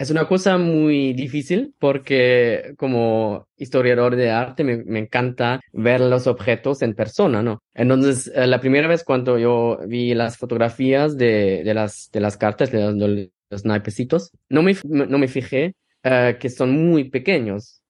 Es 0.00 0.10
una 0.10 0.26
cosa 0.26 0.56
muy 0.56 1.12
difícil 1.12 1.74
porque 1.78 2.72
como 2.78 3.46
historiador 3.58 4.16
de 4.16 4.30
arte 4.30 4.64
me, 4.64 4.78
me, 4.78 5.00
encanta 5.00 5.60
ver 5.74 6.00
los 6.00 6.26
objetos 6.26 6.80
en 6.80 6.94
persona, 6.94 7.42
¿no? 7.42 7.62
Entonces, 7.74 8.32
eh, 8.34 8.46
la 8.46 8.62
primera 8.62 8.88
vez 8.88 9.04
cuando 9.04 9.36
yo 9.38 9.78
vi 9.86 10.14
las 10.14 10.38
fotografías 10.38 11.18
de, 11.18 11.60
de, 11.64 11.74
las, 11.74 12.08
de 12.14 12.20
las 12.20 12.38
cartas, 12.38 12.72
de 12.72 12.80
los, 12.80 13.28
los 13.50 13.64
naipecitos, 13.66 14.30
no 14.48 14.62
me, 14.62 14.74
no 14.84 15.18
me 15.18 15.28
fijé 15.28 15.74
uh, 16.06 16.38
que 16.38 16.48
son 16.48 16.70
muy 16.70 17.10
pequeños 17.10 17.82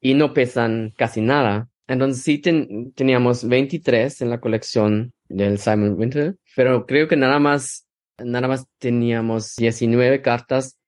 y 0.00 0.14
no 0.14 0.34
pesan 0.34 0.92
casi 0.96 1.20
nada. 1.20 1.68
Entonces 1.86 2.24
sí 2.24 2.38
ten, 2.38 2.90
teníamos 2.96 3.46
23 3.46 4.20
en 4.20 4.30
la 4.30 4.40
colección 4.40 5.12
del 5.28 5.58
Simon 5.58 5.94
Winter, 5.96 6.34
pero 6.56 6.86
creo 6.86 7.06
que 7.06 7.14
nada 7.14 7.38
más, 7.38 7.86
nada 8.18 8.48
más 8.48 8.66
teníamos 8.80 9.54
19 9.54 10.22
cartas 10.22 10.80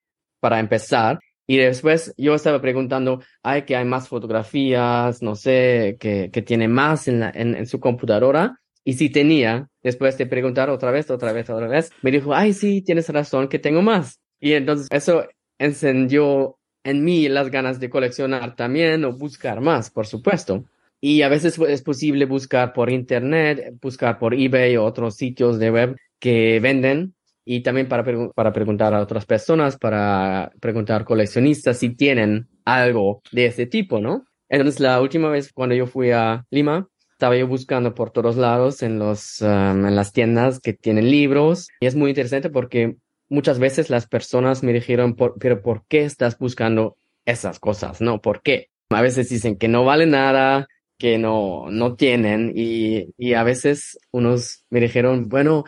para 0.45 0.61
empezar. 0.61 1.21
Y 1.47 1.57
después 1.57 2.13
yo 2.19 2.35
estaba 2.35 2.61
preguntando, 2.61 3.23
hay 3.43 3.63
que 3.63 3.77
hay 3.77 3.87
más 3.87 4.09
fotografías, 4.09 5.23
no 5.23 5.37
sé, 5.37 5.97
que, 5.99 6.31
que 6.31 6.43
tiene 6.43 6.69
más 6.69 7.09
en, 7.09 7.21
la, 7.21 7.33
en, 7.35 7.67
su 7.67 7.81
computadora. 7.81 8.61
Y 8.85 8.93
si 8.93 9.09
tenía, 9.09 9.71
después 9.83 10.19
de 10.19 10.27
preguntar 10.27 10.69
otra 10.69 10.91
vez, 10.91 11.11
otra 11.11 11.33
vez, 11.33 11.49
otra 11.49 11.67
vez, 11.67 11.93
me 12.03 12.11
dijo, 12.11 12.35
ay, 12.35 12.53
sí, 12.53 12.83
tienes 12.83 13.09
razón, 13.09 13.49
que 13.49 13.59
tengo 13.59 13.81
más. 13.81 14.21
Y 14.39 14.53
entonces 14.53 14.89
eso 14.91 15.27
encendió 15.59 16.59
en 16.83 17.03
mí 17.03 17.27
las 17.31 17.51
ganas 17.51 17.81
de 17.81 17.89
coleccionar 17.89 18.55
también 18.55 19.03
o 19.07 19.17
buscar 19.17 19.63
más, 19.63 19.89
por 19.89 20.07
supuesto. 20.07 20.67
Y 21.01 21.23
a 21.23 21.31
veces 21.31 21.59
es 21.59 21.81
posible 21.81 22.27
buscar 22.27 22.75
por 22.75 22.91
internet, 22.91 23.79
buscar 23.81 24.19
por 24.19 24.35
eBay 24.35 24.77
o 24.77 24.85
otros 24.85 25.17
sitios 25.17 25.59
de 25.59 25.71
web 25.71 25.97
que 26.19 26.61
venden 26.61 27.15
y 27.45 27.63
también 27.63 27.89
para, 27.89 28.05
para 28.35 28.53
preguntar 28.53 28.95
a 28.95 29.03
otras 29.03 29.27
personas, 29.27 29.77
para 29.77 30.53
preguntar 30.61 31.05
coleccionistas 31.05 31.79
si 31.79 31.91
tienen 31.91 32.49
algo 32.65 33.23
de 33.33 33.47
ese 33.47 33.67
tipo, 33.67 34.01
¿no? 34.01 34.25
Entonces, 34.49 34.81
la 34.81 35.01
última 35.01 35.29
vez 35.31 35.53
cuando 35.53 35.75
yo 35.75 35.87
fui 35.87 36.11
a 36.11 36.45
Lima, 36.51 36.89
estaba 37.13 37.37
yo 37.37 37.47
buscando 37.47 37.95
por 37.95 38.11
todos 38.11 38.37
lados 38.37 38.83
en, 38.83 38.99
los, 38.99 39.41
um, 39.41 39.87
en 39.87 39.97
las 39.97 40.13
tiendas 40.13 40.61
que 40.61 40.73
tienen 40.73 41.11
libros 41.11 41.69
y 41.81 41.87
es 41.87 41.95
muy 41.95 42.11
interesante 42.11 42.51
porque 42.51 42.97
muchas 43.29 43.59
veces 43.59 43.91
las 43.91 44.07
personas 44.07 44.63
me 44.63 44.73
dijeron, 44.73 45.15
por, 45.15 45.35
pero 45.39 45.63
¿por 45.63 45.85
qué 45.87 46.05
estás 46.05 46.39
buscando 46.39 46.97
esas 47.25 47.59
cosas? 47.59 48.01
¿No? 48.01 48.21
¿Por 48.21 48.43
qué? 48.43 48.69
A 48.91 49.03
veces 49.03 49.29
dicen 49.29 49.57
que 49.57 49.69
no 49.69 49.85
vale 49.85 50.07
nada, 50.07 50.67
que 50.99 51.19
no, 51.19 51.67
no 51.71 51.97
tienen 51.97 52.53
y, 52.55 53.09
y 53.17 53.35
a 53.35 53.43
veces 53.43 53.99
unos 54.11 54.65
me 54.71 54.81
dijeron, 54.81 55.29
bueno, 55.29 55.65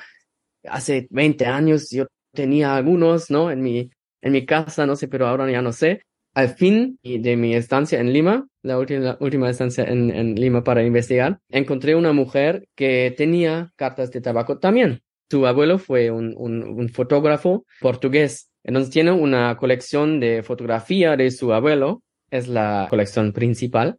hace 0.68 1.06
20 1.10 1.46
años 1.46 1.88
yo 1.90 2.06
tenía 2.32 2.76
algunos, 2.76 3.30
¿no? 3.30 3.50
En 3.50 3.62
mi, 3.62 3.90
en 4.22 4.32
mi 4.32 4.46
casa, 4.46 4.86
no 4.86 4.96
sé, 4.96 5.08
pero 5.08 5.26
ahora 5.26 5.50
ya 5.50 5.62
no 5.62 5.72
sé. 5.72 6.02
Al 6.34 6.50
fin 6.50 6.98
de 7.02 7.36
mi 7.36 7.54
estancia 7.54 7.98
en 7.98 8.12
Lima, 8.12 8.46
la 8.62 8.78
última, 8.78 9.16
última 9.20 9.48
estancia 9.48 9.84
en, 9.84 10.10
en 10.10 10.34
Lima 10.34 10.62
para 10.62 10.84
investigar, 10.84 11.38
encontré 11.48 11.94
una 11.94 12.12
mujer 12.12 12.68
que 12.74 13.14
tenía 13.16 13.72
cartas 13.74 14.10
de 14.10 14.20
tabaco 14.20 14.58
también. 14.58 15.00
Su 15.30 15.46
abuelo 15.46 15.78
fue 15.78 16.10
un, 16.10 16.34
un, 16.36 16.62
un 16.62 16.88
fotógrafo 16.90 17.64
portugués. 17.80 18.50
Entonces 18.64 18.92
tiene 18.92 19.12
una 19.12 19.56
colección 19.56 20.20
de 20.20 20.42
fotografía 20.42 21.16
de 21.16 21.30
su 21.30 21.52
abuelo, 21.54 22.02
es 22.30 22.48
la 22.48 22.86
colección 22.90 23.32
principal, 23.32 23.98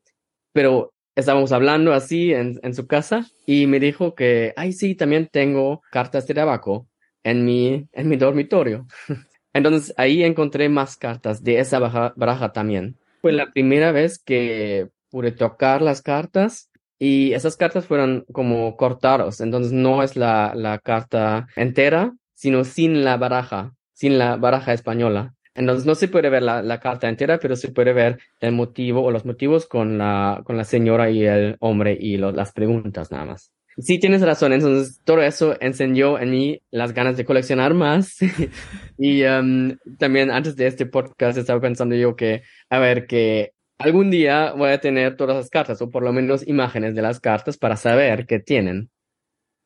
pero 0.54 0.92
estábamos 1.18 1.52
hablando 1.52 1.94
así 1.94 2.32
en, 2.32 2.60
en, 2.62 2.74
su 2.74 2.88
casa 2.88 3.26
y 3.46 3.66
me 3.66 3.80
dijo 3.80 4.14
que, 4.16 4.54
ay, 4.56 4.72
sí, 4.72 4.96
también 4.96 5.28
tengo 5.32 5.82
cartas 5.92 6.28
de 6.28 6.36
tabaco 6.36 6.88
en 7.24 7.44
mi, 7.44 7.88
en 7.92 8.08
mi 8.08 8.16
dormitorio. 8.16 8.86
Entonces 9.54 9.94
ahí 9.98 10.24
encontré 10.24 10.70
más 10.70 10.96
cartas 10.96 11.44
de 11.44 11.60
esa 11.60 11.80
baraja, 11.80 12.54
también. 12.54 12.96
Fue 13.22 13.32
la 13.32 13.52
primera 13.52 13.92
vez 13.92 14.20
que 14.20 14.90
pude 15.10 15.32
tocar 15.32 15.82
las 15.82 16.04
cartas 16.04 16.70
y 17.00 17.34
esas 17.34 17.58
cartas 17.58 17.86
fueron 17.86 18.24
como 18.32 18.78
cortados. 18.78 19.42
Entonces 19.42 19.74
no 19.74 20.04
es 20.04 20.16
la, 20.16 20.54
la 20.56 20.78
carta 20.78 21.48
entera, 21.56 22.14
sino 22.36 22.64
sin 22.64 23.04
la 23.04 23.18
baraja, 23.18 23.74
sin 23.94 24.20
la 24.20 24.36
baraja 24.36 24.74
española. 24.74 25.34
Entonces 25.58 25.88
no 25.88 25.96
se 25.96 26.08
puede 26.08 26.30
ver 26.30 26.44
la, 26.44 26.80
carta 26.80 27.10
entera, 27.10 27.40
pero 27.40 27.56
se 27.56 27.72
puede 27.72 27.92
ver 27.92 28.20
el 28.40 28.52
motivo 28.52 29.02
o 29.04 29.12
los 29.12 29.26
motivos 29.26 29.66
con 29.66 29.98
la, 29.98 30.42
con 30.46 30.56
la 30.56 30.64
señora 30.64 31.10
y 31.10 31.26
el 31.26 31.58
hombre 31.60 31.98
y 32.00 32.18
las 32.18 32.54
preguntas 32.54 33.12
nada 33.12 33.26
más. 33.26 33.52
Sí, 33.80 34.00
tienes 34.00 34.22
razón. 34.22 34.54
Entonces, 34.54 35.02
todo 35.04 35.22
eso 35.24 35.56
enseñó 35.60 36.20
en 36.20 36.30
mí 36.30 36.62
las 36.70 36.94
ganas 36.94 37.18
de 37.18 37.26
coleccionar 37.26 37.74
más. 37.74 38.18
y 39.00 39.24
um, 39.24 39.76
también 39.98 40.30
antes 40.30 40.56
de 40.56 40.68
este 40.68 40.86
podcast 40.86 41.38
estaba 41.40 41.60
pensando 41.60 41.96
yo 41.96 42.16
que, 42.16 42.44
a 42.70 42.78
ver, 42.78 43.08
que 43.08 43.54
algún 43.80 44.12
día 44.12 44.54
voy 44.54 44.70
a 44.70 44.80
tener 44.80 45.18
todas 45.18 45.38
las 45.38 45.50
cartas 45.50 45.82
o 45.82 45.90
por 45.90 46.04
lo 46.04 46.14
menos 46.14 46.48
imágenes 46.48 46.94
de 46.94 47.02
las 47.02 47.20
cartas 47.20 47.58
para 47.58 47.78
saber 47.78 48.28
qué 48.28 48.40
tienen. 48.40 48.92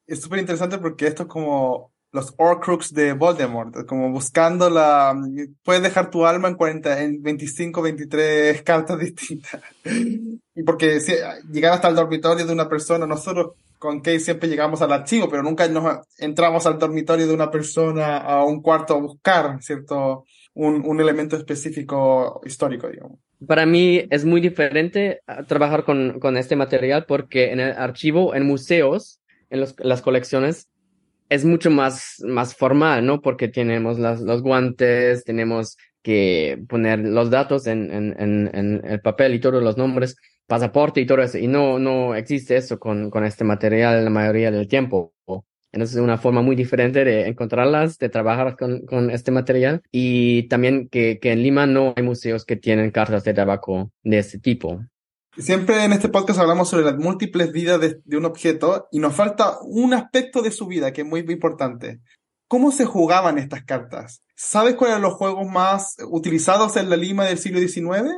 Es 0.08 0.22
súper 0.22 0.40
interesante 0.40 0.78
porque 0.78 1.08
esto 1.08 1.24
es 1.24 1.30
como 1.30 1.92
los 2.12 2.34
Horcrux 2.38 2.94
de 2.94 3.14
Voldemort, 3.14 3.86
como 3.86 4.12
buscando 4.12 4.70
la... 4.70 5.16
Puedes 5.64 5.82
dejar 5.82 6.10
tu 6.10 6.26
alma 6.26 6.50
en, 6.50 6.56
40, 6.56 7.04
en 7.04 7.22
25, 7.22 7.82
23 7.82 8.62
cartas 8.64 9.00
distintas. 9.00 9.62
y 9.86 10.64
porque 10.66 11.00
si, 11.00 11.14
llegar 11.52 11.74
hasta 11.74 11.88
el 11.88 11.96
dormitorio 11.96 12.46
de 12.46 12.54
una 12.54 12.68
persona, 12.68 13.08
nosotros 13.08 13.52
con 13.80 14.00
Kate 14.00 14.20
siempre 14.20 14.50
llegamos 14.50 14.82
al 14.82 14.92
archivo, 14.92 15.28
pero 15.30 15.42
nunca 15.42 15.68
nos 15.68 16.06
entramos 16.20 16.66
al 16.68 16.78
dormitorio 16.78 17.26
de 17.28 17.34
una 17.34 17.50
persona 17.50 18.18
a 18.18 18.44
un 18.44 18.62
cuarto 18.62 18.94
a 18.94 19.00
buscar, 19.00 19.58
¿cierto? 19.62 20.26
Un, 20.54 20.84
un 20.86 21.00
elemento 21.00 21.38
específico 21.38 22.42
histórico, 22.46 22.90
digamos. 22.90 23.18
Para 23.48 23.66
mí 23.66 24.06
es 24.12 24.24
muy 24.24 24.40
diferente 24.40 25.22
ah, 25.26 25.44
trabajar 25.44 25.84
con, 25.84 26.20
con 26.20 26.38
este 26.38 26.56
material 26.56 27.06
porque 27.08 27.52
en 27.52 27.60
el 27.60 27.72
archivo, 27.72 28.36
en 28.36 28.46
museos, 28.46 29.20
en 29.50 29.62
los, 29.62 29.74
las 29.80 30.04
colecciones, 30.04 30.68
es 31.32 31.46
mucho 31.46 31.72
más, 31.72 32.22
más 32.28 32.54
formal, 32.54 33.06
¿no? 33.06 33.22
Porque 33.22 33.48
tenemos 33.48 33.98
las, 33.98 34.20
los 34.20 34.42
guantes, 34.42 35.24
tenemos 35.24 35.78
que 36.04 36.62
poner 36.68 37.00
los 37.00 37.30
datos 37.30 37.68
en, 37.68 37.90
en, 37.90 38.16
en, 38.20 38.50
en 38.54 38.82
el 38.84 39.00
papel 39.00 39.34
y 39.34 39.40
todos 39.40 39.64
los 39.64 39.78
nombres 39.78 40.18
pasaporte 40.46 41.00
y 41.00 41.06
todo 41.06 41.22
eso. 41.22 41.38
Y 41.38 41.48
no, 41.48 41.80
no 41.80 42.16
existe 42.16 42.58
eso 42.58 42.78
con, 42.78 43.10
con 43.10 43.24
este 43.24 43.46
material 43.46 44.04
la 44.04 44.10
mayoría 44.10 44.52
del 44.52 44.68
tiempo. 44.68 45.14
Entonces 45.72 45.96
es 45.96 46.02
una 46.02 46.18
forma 46.18 46.42
muy 46.42 46.58
diferente 46.58 47.06
de 47.06 47.28
encontrarlas, 47.30 47.98
de 47.98 48.10
trabajar 48.10 48.58
con, 48.58 48.86
con 48.86 49.10
este 49.10 49.32
material. 49.32 49.82
Y 49.90 50.50
también 50.50 50.90
que, 50.90 51.18
que, 51.20 51.32
en 51.32 51.44
Lima 51.44 51.66
no 51.66 51.94
hay 51.96 52.04
museos 52.04 52.44
que 52.44 52.58
tienen 52.58 52.92
cartas 52.92 53.24
de 53.24 53.34
tabaco 53.34 53.90
de 54.04 54.18
este 54.18 54.38
tipo. 54.38 54.82
Siempre 55.38 55.84
en 55.84 55.94
este 55.94 56.10
podcast 56.10 56.40
hablamos 56.40 56.70
sobre 56.70 56.86
las 56.86 56.98
múltiples 56.98 57.52
vidas 57.52 57.80
de, 57.80 58.18
un 58.18 58.26
objeto 58.26 58.88
y 58.92 59.00
nos 59.00 59.16
falta 59.16 59.58
un 59.62 59.94
aspecto 59.94 60.42
de 60.42 60.52
su 60.52 60.68
vida 60.68 60.92
que 60.92 61.02
es 61.02 61.08
muy 61.08 61.22
importante. 61.22 62.02
¿Cómo 62.48 62.72
se 62.72 62.86
jugaban 62.86 63.38
estas 63.38 63.64
cartas? 63.64 64.22
¿Sabes 64.36 64.76
cuáles 64.76 64.98
eran 64.98 65.04
los 65.04 65.14
juegos 65.14 65.48
más 65.48 65.96
utilizados 66.10 66.76
en 66.76 66.90
la 66.90 66.98
Lima 66.98 67.26
del 67.26 67.38
siglo 67.38 67.60
XIX? 67.60 68.12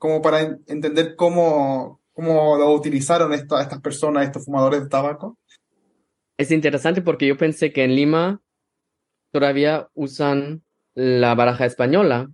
como 0.00 0.22
para 0.22 0.40
entender 0.66 1.14
cómo, 1.14 2.00
cómo 2.14 2.56
lo 2.56 2.72
utilizaron 2.72 3.34
estas 3.34 3.80
personas, 3.82 4.24
estos 4.24 4.46
fumadores 4.46 4.82
de 4.82 4.88
tabaco? 4.88 5.38
Es 6.38 6.50
interesante 6.50 7.02
porque 7.02 7.26
yo 7.26 7.36
pensé 7.36 7.70
que 7.70 7.84
en 7.84 7.94
Lima 7.94 8.40
todavía 9.30 9.88
usan 9.92 10.64
la 10.94 11.34
baraja 11.34 11.66
española, 11.66 12.30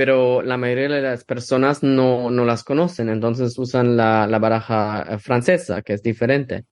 pero 0.00 0.40
la 0.40 0.56
mayoría 0.56 0.88
de 0.88 1.02
las 1.02 1.24
personas 1.24 1.82
no, 1.82 2.30
no 2.30 2.46
las 2.46 2.64
conocen, 2.64 3.10
entonces 3.10 3.58
usan 3.58 3.98
la, 3.98 4.26
baraja 4.40 5.02
eh, 5.02 5.18
francesa, 5.18 5.82
que 5.82 5.92
es 5.92 6.02
diferente. 6.02 6.64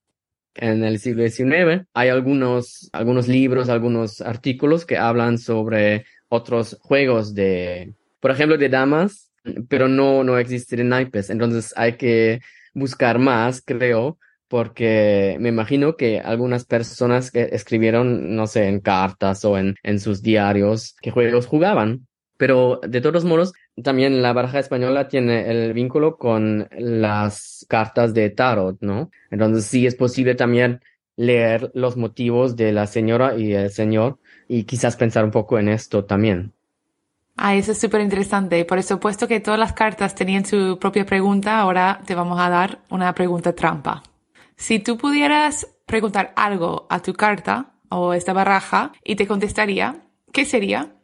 En 0.54 0.82
el 0.82 0.98
siglo 0.98 1.28
XIX 1.28 1.84
hay 1.92 2.08
algunos, 2.08 2.88
algunos 2.90 3.28
libros, 3.28 3.68
algunos 3.68 4.22
artículos 4.22 4.86
que 4.86 4.96
hablan 4.96 5.36
sobre 5.36 6.06
otros 6.30 6.78
juegos 6.80 7.34
de, 7.34 7.92
por 8.18 8.30
ejemplo, 8.30 8.56
de 8.56 8.70
damas, 8.70 9.30
pero 9.68 9.88
no, 9.88 10.24
no 10.24 10.38
existen 10.38 10.88
naipes. 10.88 11.28
Entonces 11.28 11.74
hay 11.76 11.98
que 11.98 12.40
buscar 12.72 13.18
más, 13.18 13.60
creo, 13.60 14.16
porque 14.48 15.36
me 15.38 15.50
imagino 15.50 15.98
que 15.98 16.18
algunas 16.18 16.64
personas 16.64 17.30
que 17.30 17.50
escribieron, 17.52 18.34
no 18.34 18.46
sé, 18.46 18.68
en 18.68 18.80
cartas 18.80 19.44
o 19.44 19.58
en, 19.58 19.74
en 19.82 20.00
sus 20.00 20.22
diarios, 20.22 20.96
qué 21.02 21.10
juegos 21.10 21.44
jugaban. 21.44 22.07
Pero 22.38 22.80
de 22.88 23.02
todos 23.02 23.24
modos, 23.24 23.52
también 23.82 24.22
la 24.22 24.32
baraja 24.32 24.60
española 24.60 25.08
tiene 25.08 25.50
el 25.50 25.74
vínculo 25.74 26.16
con 26.16 26.68
las 26.78 27.66
cartas 27.68 28.14
de 28.14 28.30
tarot, 28.30 28.78
¿no? 28.80 29.10
Entonces 29.30 29.66
sí 29.66 29.86
es 29.86 29.94
posible 29.94 30.34
también 30.34 30.80
leer 31.16 31.70
los 31.74 31.96
motivos 31.96 32.56
de 32.56 32.72
la 32.72 32.86
señora 32.86 33.36
y 33.36 33.52
el 33.52 33.70
señor 33.70 34.18
y 34.46 34.64
quizás 34.64 34.96
pensar 34.96 35.24
un 35.24 35.32
poco 35.32 35.58
en 35.58 35.68
esto 35.68 36.04
también. 36.04 36.54
Ah, 37.36 37.54
eso 37.54 37.72
es 37.72 37.78
súper 37.78 38.00
interesante. 38.00 38.64
Por 38.64 38.78
eso, 38.78 38.98
puesto 38.98 39.28
que 39.28 39.40
todas 39.40 39.60
las 39.60 39.72
cartas 39.72 40.14
tenían 40.14 40.44
su 40.44 40.78
propia 40.80 41.06
pregunta, 41.06 41.58
ahora 41.58 42.00
te 42.06 42.14
vamos 42.14 42.38
a 42.40 42.48
dar 42.48 42.80
una 42.90 43.14
pregunta 43.14 43.52
trampa. 43.52 44.02
Si 44.56 44.80
tú 44.80 44.96
pudieras 44.96 45.68
preguntar 45.86 46.32
algo 46.36 46.86
a 46.90 47.00
tu 47.00 47.14
carta 47.14 47.74
o 47.90 48.12
esta 48.12 48.32
baraja 48.32 48.92
y 49.04 49.16
te 49.16 49.26
contestaría, 49.26 50.02
¿qué 50.32 50.44
sería? 50.44 50.97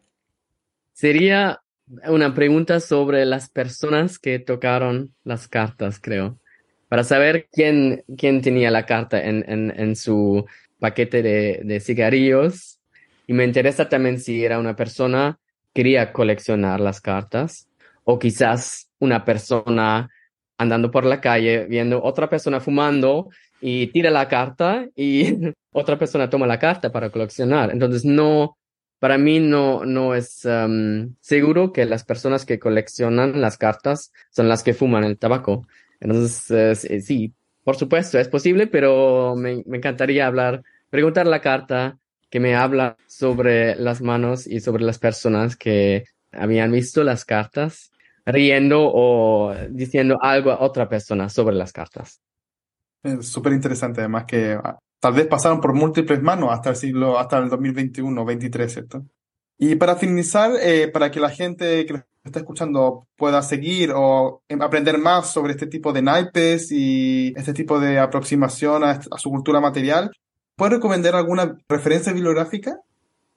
Sería 0.95 1.61
una 2.07 2.35
pregunta 2.35 2.81
sobre 2.81 3.27
las 3.27 3.51
personas 3.51 4.19
que 4.19 4.39
tocaron 4.39 5.13
las 5.25 5.49
cartas, 5.49 6.01
creo. 6.01 6.39
Para 6.89 7.05
saber 7.05 7.49
quién, 7.53 8.05
quién 8.17 8.41
tenía 8.41 8.71
la 8.71 8.87
carta 8.87 9.23
en, 9.23 9.45
en, 9.49 9.75
en 9.77 9.97
su 9.97 10.47
paquete 10.79 11.23
de, 11.23 11.61
de 11.65 11.81
cigarrillos. 11.81 12.79
Y 13.27 13.33
me 13.33 13.45
interesa 13.45 13.89
también 13.89 14.21
si 14.21 14.45
era 14.45 14.59
una 14.59 14.77
persona 14.77 15.39
quería 15.75 16.13
coleccionar 16.13 16.81
las 16.81 17.01
cartas 17.01 17.69
o 18.05 18.19
quizás 18.19 18.89
una 19.01 19.25
persona 19.25 20.09
andando 20.57 20.91
por 20.91 21.05
la 21.05 21.21
calle 21.21 21.67
viendo 21.67 22.03
otra 22.03 22.31
persona 22.31 22.61
fumando 22.61 23.29
y 23.61 23.89
tira 23.89 24.11
la 24.11 24.29
carta 24.29 24.87
y 24.95 25.53
otra 25.73 25.99
persona 25.99 26.31
toma 26.31 26.47
la 26.47 26.59
carta 26.59 26.93
para 26.93 27.11
coleccionar. 27.11 27.73
Entonces 27.73 28.05
no, 28.05 28.57
para 28.99 29.19
mí 29.19 29.41
no, 29.41 29.85
no 29.85 30.15
es 30.15 30.47
seguro 31.21 31.73
que 31.73 31.85
las 31.85 32.05
personas 32.05 32.45
que 32.47 32.59
coleccionan 32.59 33.41
las 33.41 33.59
cartas 33.59 34.13
son 34.31 34.49
las 34.49 34.63
que 34.63 34.75
fuman 34.75 35.05
el 35.05 35.19
tabaco. 35.19 35.67
Entonces 36.01 36.85
eh, 36.85 37.01
sí, 37.01 37.35
por 37.63 37.77
supuesto 37.77 38.19
es 38.19 38.29
posible, 38.29 38.67
pero 38.67 39.35
me, 39.37 39.63
me 39.67 39.79
encantaría 39.79 40.27
hablar, 40.27 40.63
preguntar 40.91 41.27
la 41.27 41.41
carta 41.41 41.99
que 42.31 42.41
me 42.41 42.57
habla 42.57 42.97
sobre 43.07 43.77
las 43.77 44.01
manos 44.01 44.47
y 44.47 44.61
sobre 44.61 44.85
las 44.85 44.99
personas 44.99 45.57
que 45.57 46.05
habían 46.33 46.73
visto 46.73 47.05
las 47.05 47.25
cartas 47.25 47.93
riendo 48.27 48.91
o 48.93 49.55
diciendo 49.71 50.19
algo 50.21 50.51
a 50.51 50.61
otra 50.61 50.89
persona 50.89 51.29
sobre 51.29 51.55
las 51.55 51.73
cartas. 51.73 52.21
Súper 53.21 53.53
interesante, 53.53 54.01
además 54.01 54.25
que 54.25 54.53
ah, 54.53 54.79
tal 55.05 55.13
vez 55.13 55.27
pasaron 55.27 55.61
por 55.61 55.75
múltiples 55.75 56.23
manos 56.23 56.51
hasta 56.51 56.71
el 56.71 56.77
siglo, 56.77 57.19
hasta 57.19 57.39
el 57.39 57.51
2021, 57.51 58.25
23, 58.25 58.73
¿cierto? 58.73 59.05
Y 59.59 59.75
para 59.75 59.97
finalizar, 59.97 60.53
eh, 60.63 60.89
para 60.89 61.11
que 61.11 61.21
la 61.21 61.29
gente 61.29 61.85
que 61.85 62.03
está 62.25 62.39
escuchando 62.39 63.07
pueda 63.17 63.43
seguir 63.43 63.93
o 63.95 64.43
em, 64.49 64.63
aprender 64.63 64.99
más 64.99 65.33
sobre 65.33 65.53
este 65.53 65.67
tipo 65.67 65.93
de 65.93 66.03
naipes 66.03 66.73
y 66.73 67.35
este 67.37 67.53
tipo 67.53 67.79
de 67.79 67.99
aproximación 67.99 68.83
a 68.83 69.01
su 69.19 69.31
cultura 69.31 69.61
material, 69.61 70.11
¿Puedes 70.57 70.75
recomendar 70.75 71.17
alguna 71.17 71.59
referencia 71.69 72.13
bibliográfica? 72.13 72.81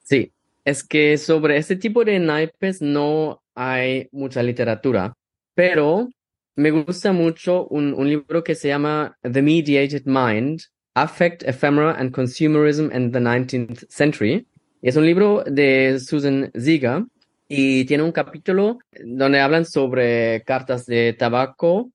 Sí, 0.03 0.31
es 0.63 0.83
que 0.83 1.17
sobre 1.17 1.57
este 1.57 1.75
tipo 1.75 2.05
de 2.05 2.19
naipes 2.19 2.79
no 2.79 3.41
hay 3.55 4.07
mucha 4.11 4.43
literatura, 4.43 5.13
pero 5.55 6.09
me 6.55 6.69
gusta 6.69 7.13
mucho 7.13 7.67
un, 7.69 7.95
un 7.95 8.07
libro 8.07 8.43
que 8.43 8.53
se 8.53 8.67
llama 8.67 9.17
The 9.21 9.41
Mediated 9.41 10.03
Mind, 10.05 10.61
Affect, 10.97 11.43
Ephemera 11.43 11.95
and 11.99 12.11
Consumerism 12.11 12.91
in 12.91 13.11
the 13.11 13.19
19th 13.19 13.85
Century. 13.87 14.47
Es 14.81 14.95
un 14.95 15.05
libro 15.05 15.43
de 15.45 15.99
Susan 15.99 16.51
Ziga 16.59 17.05
y 17.47 17.85
tiene 17.85 18.03
un 18.03 18.11
capítulo 18.11 18.79
donde 19.05 19.39
hablan 19.39 19.67
sobre 19.67 20.41
cartas 20.41 20.87
de 20.87 21.13
tabaco 21.13 21.91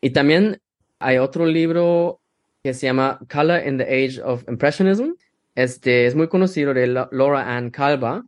y 0.00 0.10
también 0.10 0.60
hay 0.98 1.18
otro 1.18 1.46
libro 1.46 2.18
que 2.64 2.74
se 2.74 2.86
llama 2.88 3.20
Color 3.32 3.64
in 3.64 3.78
the 3.78 3.84
Age 3.84 4.20
of 4.20 4.42
Impressionism. 4.48 5.12
Este 5.54 6.06
es 6.06 6.16
muy 6.16 6.26
conocido 6.26 6.74
de 6.74 6.88
Laura 6.88 7.56
Ann 7.56 7.70
Calva 7.70 8.24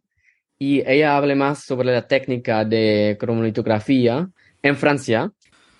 y 0.60 0.88
ella 0.88 1.16
habla 1.16 1.34
más 1.34 1.64
sobre 1.64 1.90
la 1.90 2.06
técnica 2.06 2.64
de 2.64 3.16
cromolitografía 3.18 4.30
en 4.62 4.76
Francia. 4.76 5.32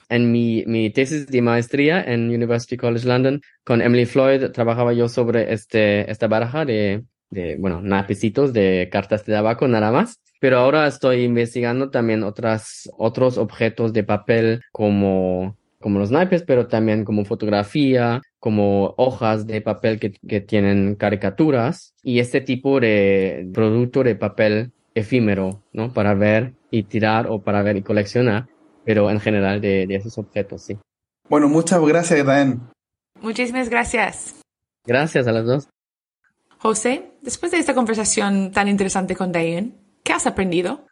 En 0.09 0.33
mi, 0.33 0.65
mi 0.67 0.91
tesis 0.91 1.27
de 1.27 1.43
maestría 1.43 2.03
en 2.03 2.29
University 2.29 2.77
College 2.77 3.07
London 3.07 3.41
con 3.65 3.83
Emily 3.83 4.07
Floyd 4.07 4.51
trabajaba 4.53 4.93
yo 4.93 5.09
sobre 5.09 5.53
este, 5.53 6.11
esta 6.11 6.29
baraja 6.29 6.65
de, 6.65 7.05
de, 7.31 7.57
bueno, 7.59 7.81
napecitos 7.83 8.53
de 8.53 8.89
cartas 8.91 9.25
de 9.27 9.35
tabaco 9.35 9.69
nada 9.69 9.91
más. 9.91 10.21
Pero 10.41 10.59
ahora 10.59 10.87
estoy 10.87 11.25
investigando 11.25 11.91
también 11.91 12.23
otras, 12.23 12.89
otros 12.97 13.39
objetos 13.39 13.93
de 13.93 14.05
papel 14.05 14.63
como 14.73 15.57
como 15.81 15.99
los 15.99 16.11
naipes, 16.11 16.43
pero 16.43 16.67
también 16.67 17.05
como 17.05 17.25
fotografía, 17.25 18.21
como 18.41 18.95
hojas 18.97 19.47
de 19.47 19.61
papel 19.61 19.99
que, 20.01 20.13
que 20.13 20.41
tienen 20.41 20.97
caricaturas 20.97 21.95
y 22.03 22.19
este 22.19 22.41
tipo 22.41 22.81
de 22.81 23.49
producto 23.55 24.03
de 24.03 24.17
papel 24.17 24.73
efímero, 24.95 25.63
¿no? 25.73 25.93
Para 25.93 26.15
ver 26.15 26.55
y 26.71 26.83
tirar 26.85 27.29
o 27.29 27.43
para 27.43 27.63
ver 27.63 27.77
y 27.77 27.83
coleccionar, 27.83 28.49
pero 28.89 29.11
en 29.11 29.21
general 29.21 29.61
de, 29.61 29.87
de 29.87 29.97
esos 29.97 30.17
objetos, 30.17 30.63
sí. 30.63 30.79
Bueno, 31.29 31.47
muchas 31.47 31.79
gracias, 31.83 32.25
Daen. 32.25 32.63
Muchísimas 33.21 33.69
gracias. 33.69 34.37
Gracias 34.87 35.27
a 35.27 35.33
las 35.33 35.45
dos. 35.45 35.69
José, 36.57 37.13
después 37.21 37.53
de 37.53 37.59
esta 37.59 37.75
conversación 37.75 38.51
tan 38.51 38.67
interesante 38.67 39.15
con 39.15 39.31
Diane, 39.31 39.75
¿qué 40.03 40.15
has 40.15 40.27
aprendido? 40.27 40.87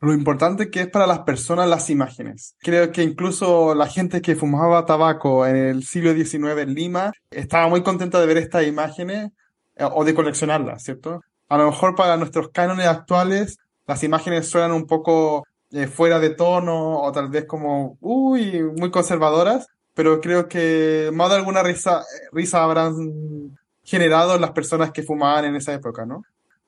Lo 0.00 0.14
importante 0.14 0.70
que 0.70 0.80
es 0.80 0.88
para 0.88 1.06
las 1.06 1.18
personas 1.18 1.68
las 1.68 1.90
imágenes. 1.90 2.56
Creo 2.60 2.90
que 2.92 3.02
incluso 3.02 3.74
la 3.74 3.88
gente 3.88 4.22
que 4.22 4.36
fumaba 4.36 4.86
tabaco 4.86 5.46
en 5.46 5.56
el 5.56 5.84
siglo 5.84 6.14
XIX 6.14 6.62
en 6.62 6.72
Lima 6.72 7.12
estaba 7.30 7.68
muy 7.68 7.82
contenta 7.82 8.22
de 8.22 8.26
ver 8.26 8.38
estas 8.38 8.66
imágenes 8.66 9.32
eh, 9.76 9.84
o 9.92 10.02
de 10.02 10.14
coleccionarlas, 10.14 10.82
¿cierto? 10.82 11.20
A 11.50 11.58
lo 11.58 11.66
mejor 11.66 11.94
para 11.94 12.16
nuestros 12.16 12.48
cánones 12.48 12.86
actuales 12.86 13.58
las 13.86 14.02
imágenes 14.02 14.48
suenan 14.48 14.72
un 14.72 14.86
poco 14.86 15.44
eh, 15.74 15.88
fuera 15.88 16.20
de 16.20 16.30
tono 16.30 17.00
o 17.00 17.10
tal 17.10 17.28
vez 17.28 17.46
como, 17.46 17.98
uy, 18.00 18.62
muy 18.62 18.90
conservadoras, 18.90 19.66
pero 19.92 20.20
creo 20.20 20.48
que 20.48 21.10
más 21.12 21.30
de 21.30 21.36
alguna 21.36 21.62
risa, 21.62 22.04
risa 22.32 22.62
habrán 22.62 23.58
generado 23.82 24.38
las 24.38 24.52
personas 24.52 24.92
que 24.92 25.02
fumaban 25.02 25.44
en 25.46 25.56
esa 25.56 25.74
época, 25.74 26.06
¿no? 26.06 26.22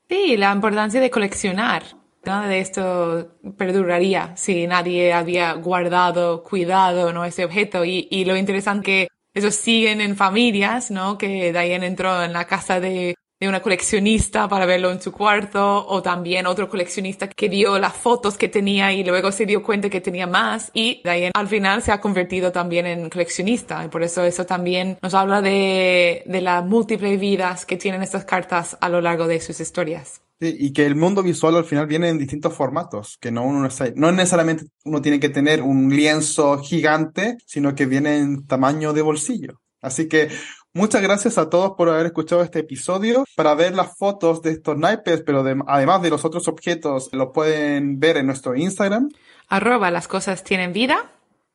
Sí, 0.09 0.37
la 0.37 0.53
importancia 0.53 1.01
de 1.01 1.11
coleccionar. 1.11 1.85
Nada 2.25 2.49
de 2.49 2.59
esto 2.59 3.37
perduraría 3.57 4.37
si 4.37 4.67
nadie 4.67 5.13
había 5.13 5.53
guardado, 5.53 6.43
cuidado 6.43 7.13
¿no? 7.13 7.25
ese 7.25 7.45
objeto. 7.45 7.85
Y, 7.85 8.09
y 8.11 8.25
lo 8.25 8.37
interesante 8.37 8.85
que 8.85 9.09
eso 9.33 9.53
siguen 9.53 10.01
en 10.01 10.17
familias, 10.17 10.91
¿no? 10.91 11.17
Que 11.17 11.53
Diane 11.53 11.87
entró 11.87 12.23
en 12.25 12.33
la 12.33 12.47
casa 12.47 12.81
de 12.81 13.15
de 13.39 13.49
una 13.49 13.61
coleccionista 13.61 14.49
para 14.49 14.67
verlo 14.67 14.91
en 14.91 15.01
su 15.01 15.13
cuarto 15.13 15.87
o 15.87 16.03
también 16.03 16.47
otro 16.47 16.69
coleccionista 16.69 17.29
que 17.29 17.49
vio 17.49 17.79
las 17.79 17.93
fotos 17.93 18.39
que 18.39 18.49
tenía 18.49 18.93
y 18.93 19.05
luego 19.05 19.31
se 19.31 19.45
dio 19.45 19.63
cuenta 19.63 19.91
que 19.91 20.01
tenía 20.01 20.27
más 20.27 20.71
y 20.73 21.03
ahí 21.07 21.31
al 21.35 21.49
final 21.49 21.83
se 21.83 21.93
ha 21.93 22.01
convertido 22.01 22.51
también 22.51 22.87
en 22.87 23.11
coleccionista 23.11 23.85
y 23.85 23.89
por 23.89 24.03
eso 24.03 24.25
eso 24.25 24.47
también 24.47 24.99
nos 25.03 25.15
habla 25.15 25.43
de, 25.43 26.23
de 26.25 26.41
las 26.41 26.65
múltiples 26.65 27.21
vidas 27.21 27.67
que 27.67 27.77
tienen 27.77 28.03
estas 28.03 28.25
cartas 28.25 28.79
a 28.81 28.89
lo 28.89 29.01
largo 29.01 29.27
de 29.27 29.41
sus 29.41 29.61
historias. 29.61 30.23
Sí, 30.39 30.55
y 30.59 30.73
que 30.75 30.85
el 30.85 30.97
mundo 30.97 31.23
visual 31.23 31.57
al 31.57 31.65
final 31.65 31.87
viene 31.87 32.11
en 32.11 32.19
distintos 32.19 32.53
formatos, 32.53 33.17
que 33.19 33.31
no, 33.31 33.43
uno, 33.43 33.69
no 33.95 34.13
necesariamente 34.13 34.67
uno 34.85 35.01
tiene 35.01 35.19
que 35.19 35.31
tener 35.31 35.63
un 35.63 35.89
lienzo 35.89 36.59
gigante, 36.59 37.39
sino 37.47 37.75
que 37.75 37.87
viene 37.87 38.19
en 38.19 38.47
tamaño 38.47 38.93
de 38.93 39.01
bolsillo. 39.01 39.63
Así 39.81 40.09
que 40.09 40.29
Muchas 40.77 41.01
gracias 41.01 41.39
a 41.39 41.49
todos 41.49 41.73
por 41.73 41.89
haber 41.89 42.05
escuchado 42.05 42.43
este 42.43 42.59
episodio. 42.59 43.25
Para 43.35 43.55
ver 43.55 43.75
las 43.75 43.97
fotos 43.97 44.43
de 44.43 44.51
estos 44.51 44.77
naipes, 44.77 45.23
pero 45.25 45.43
además 45.67 46.03
de 46.03 46.11
los 46.11 46.27
otros 46.27 46.49
objetos, 46.49 47.09
lo 47.15 47.33
pueden 47.33 47.99
ver 47.99 48.19
en 48.19 48.27
nuestro 48.27 48.55
Instagram. 48.55 49.09
Arroba 49.49 49.91
las 49.91 50.07
cosas 50.07 50.45
tienen 50.45 50.75
vida. 50.75 51.11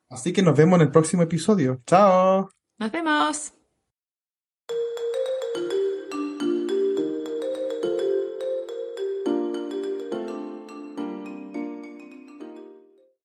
Así 0.10 0.34
que 0.34 0.42
nos 0.42 0.58
vemos 0.58 0.78
en 0.78 0.88
el 0.88 0.92
próximo 0.92 1.22
episodio. 1.22 1.82
Chao. 1.86 2.50
Nos 2.80 2.92
vemos. 2.92 3.54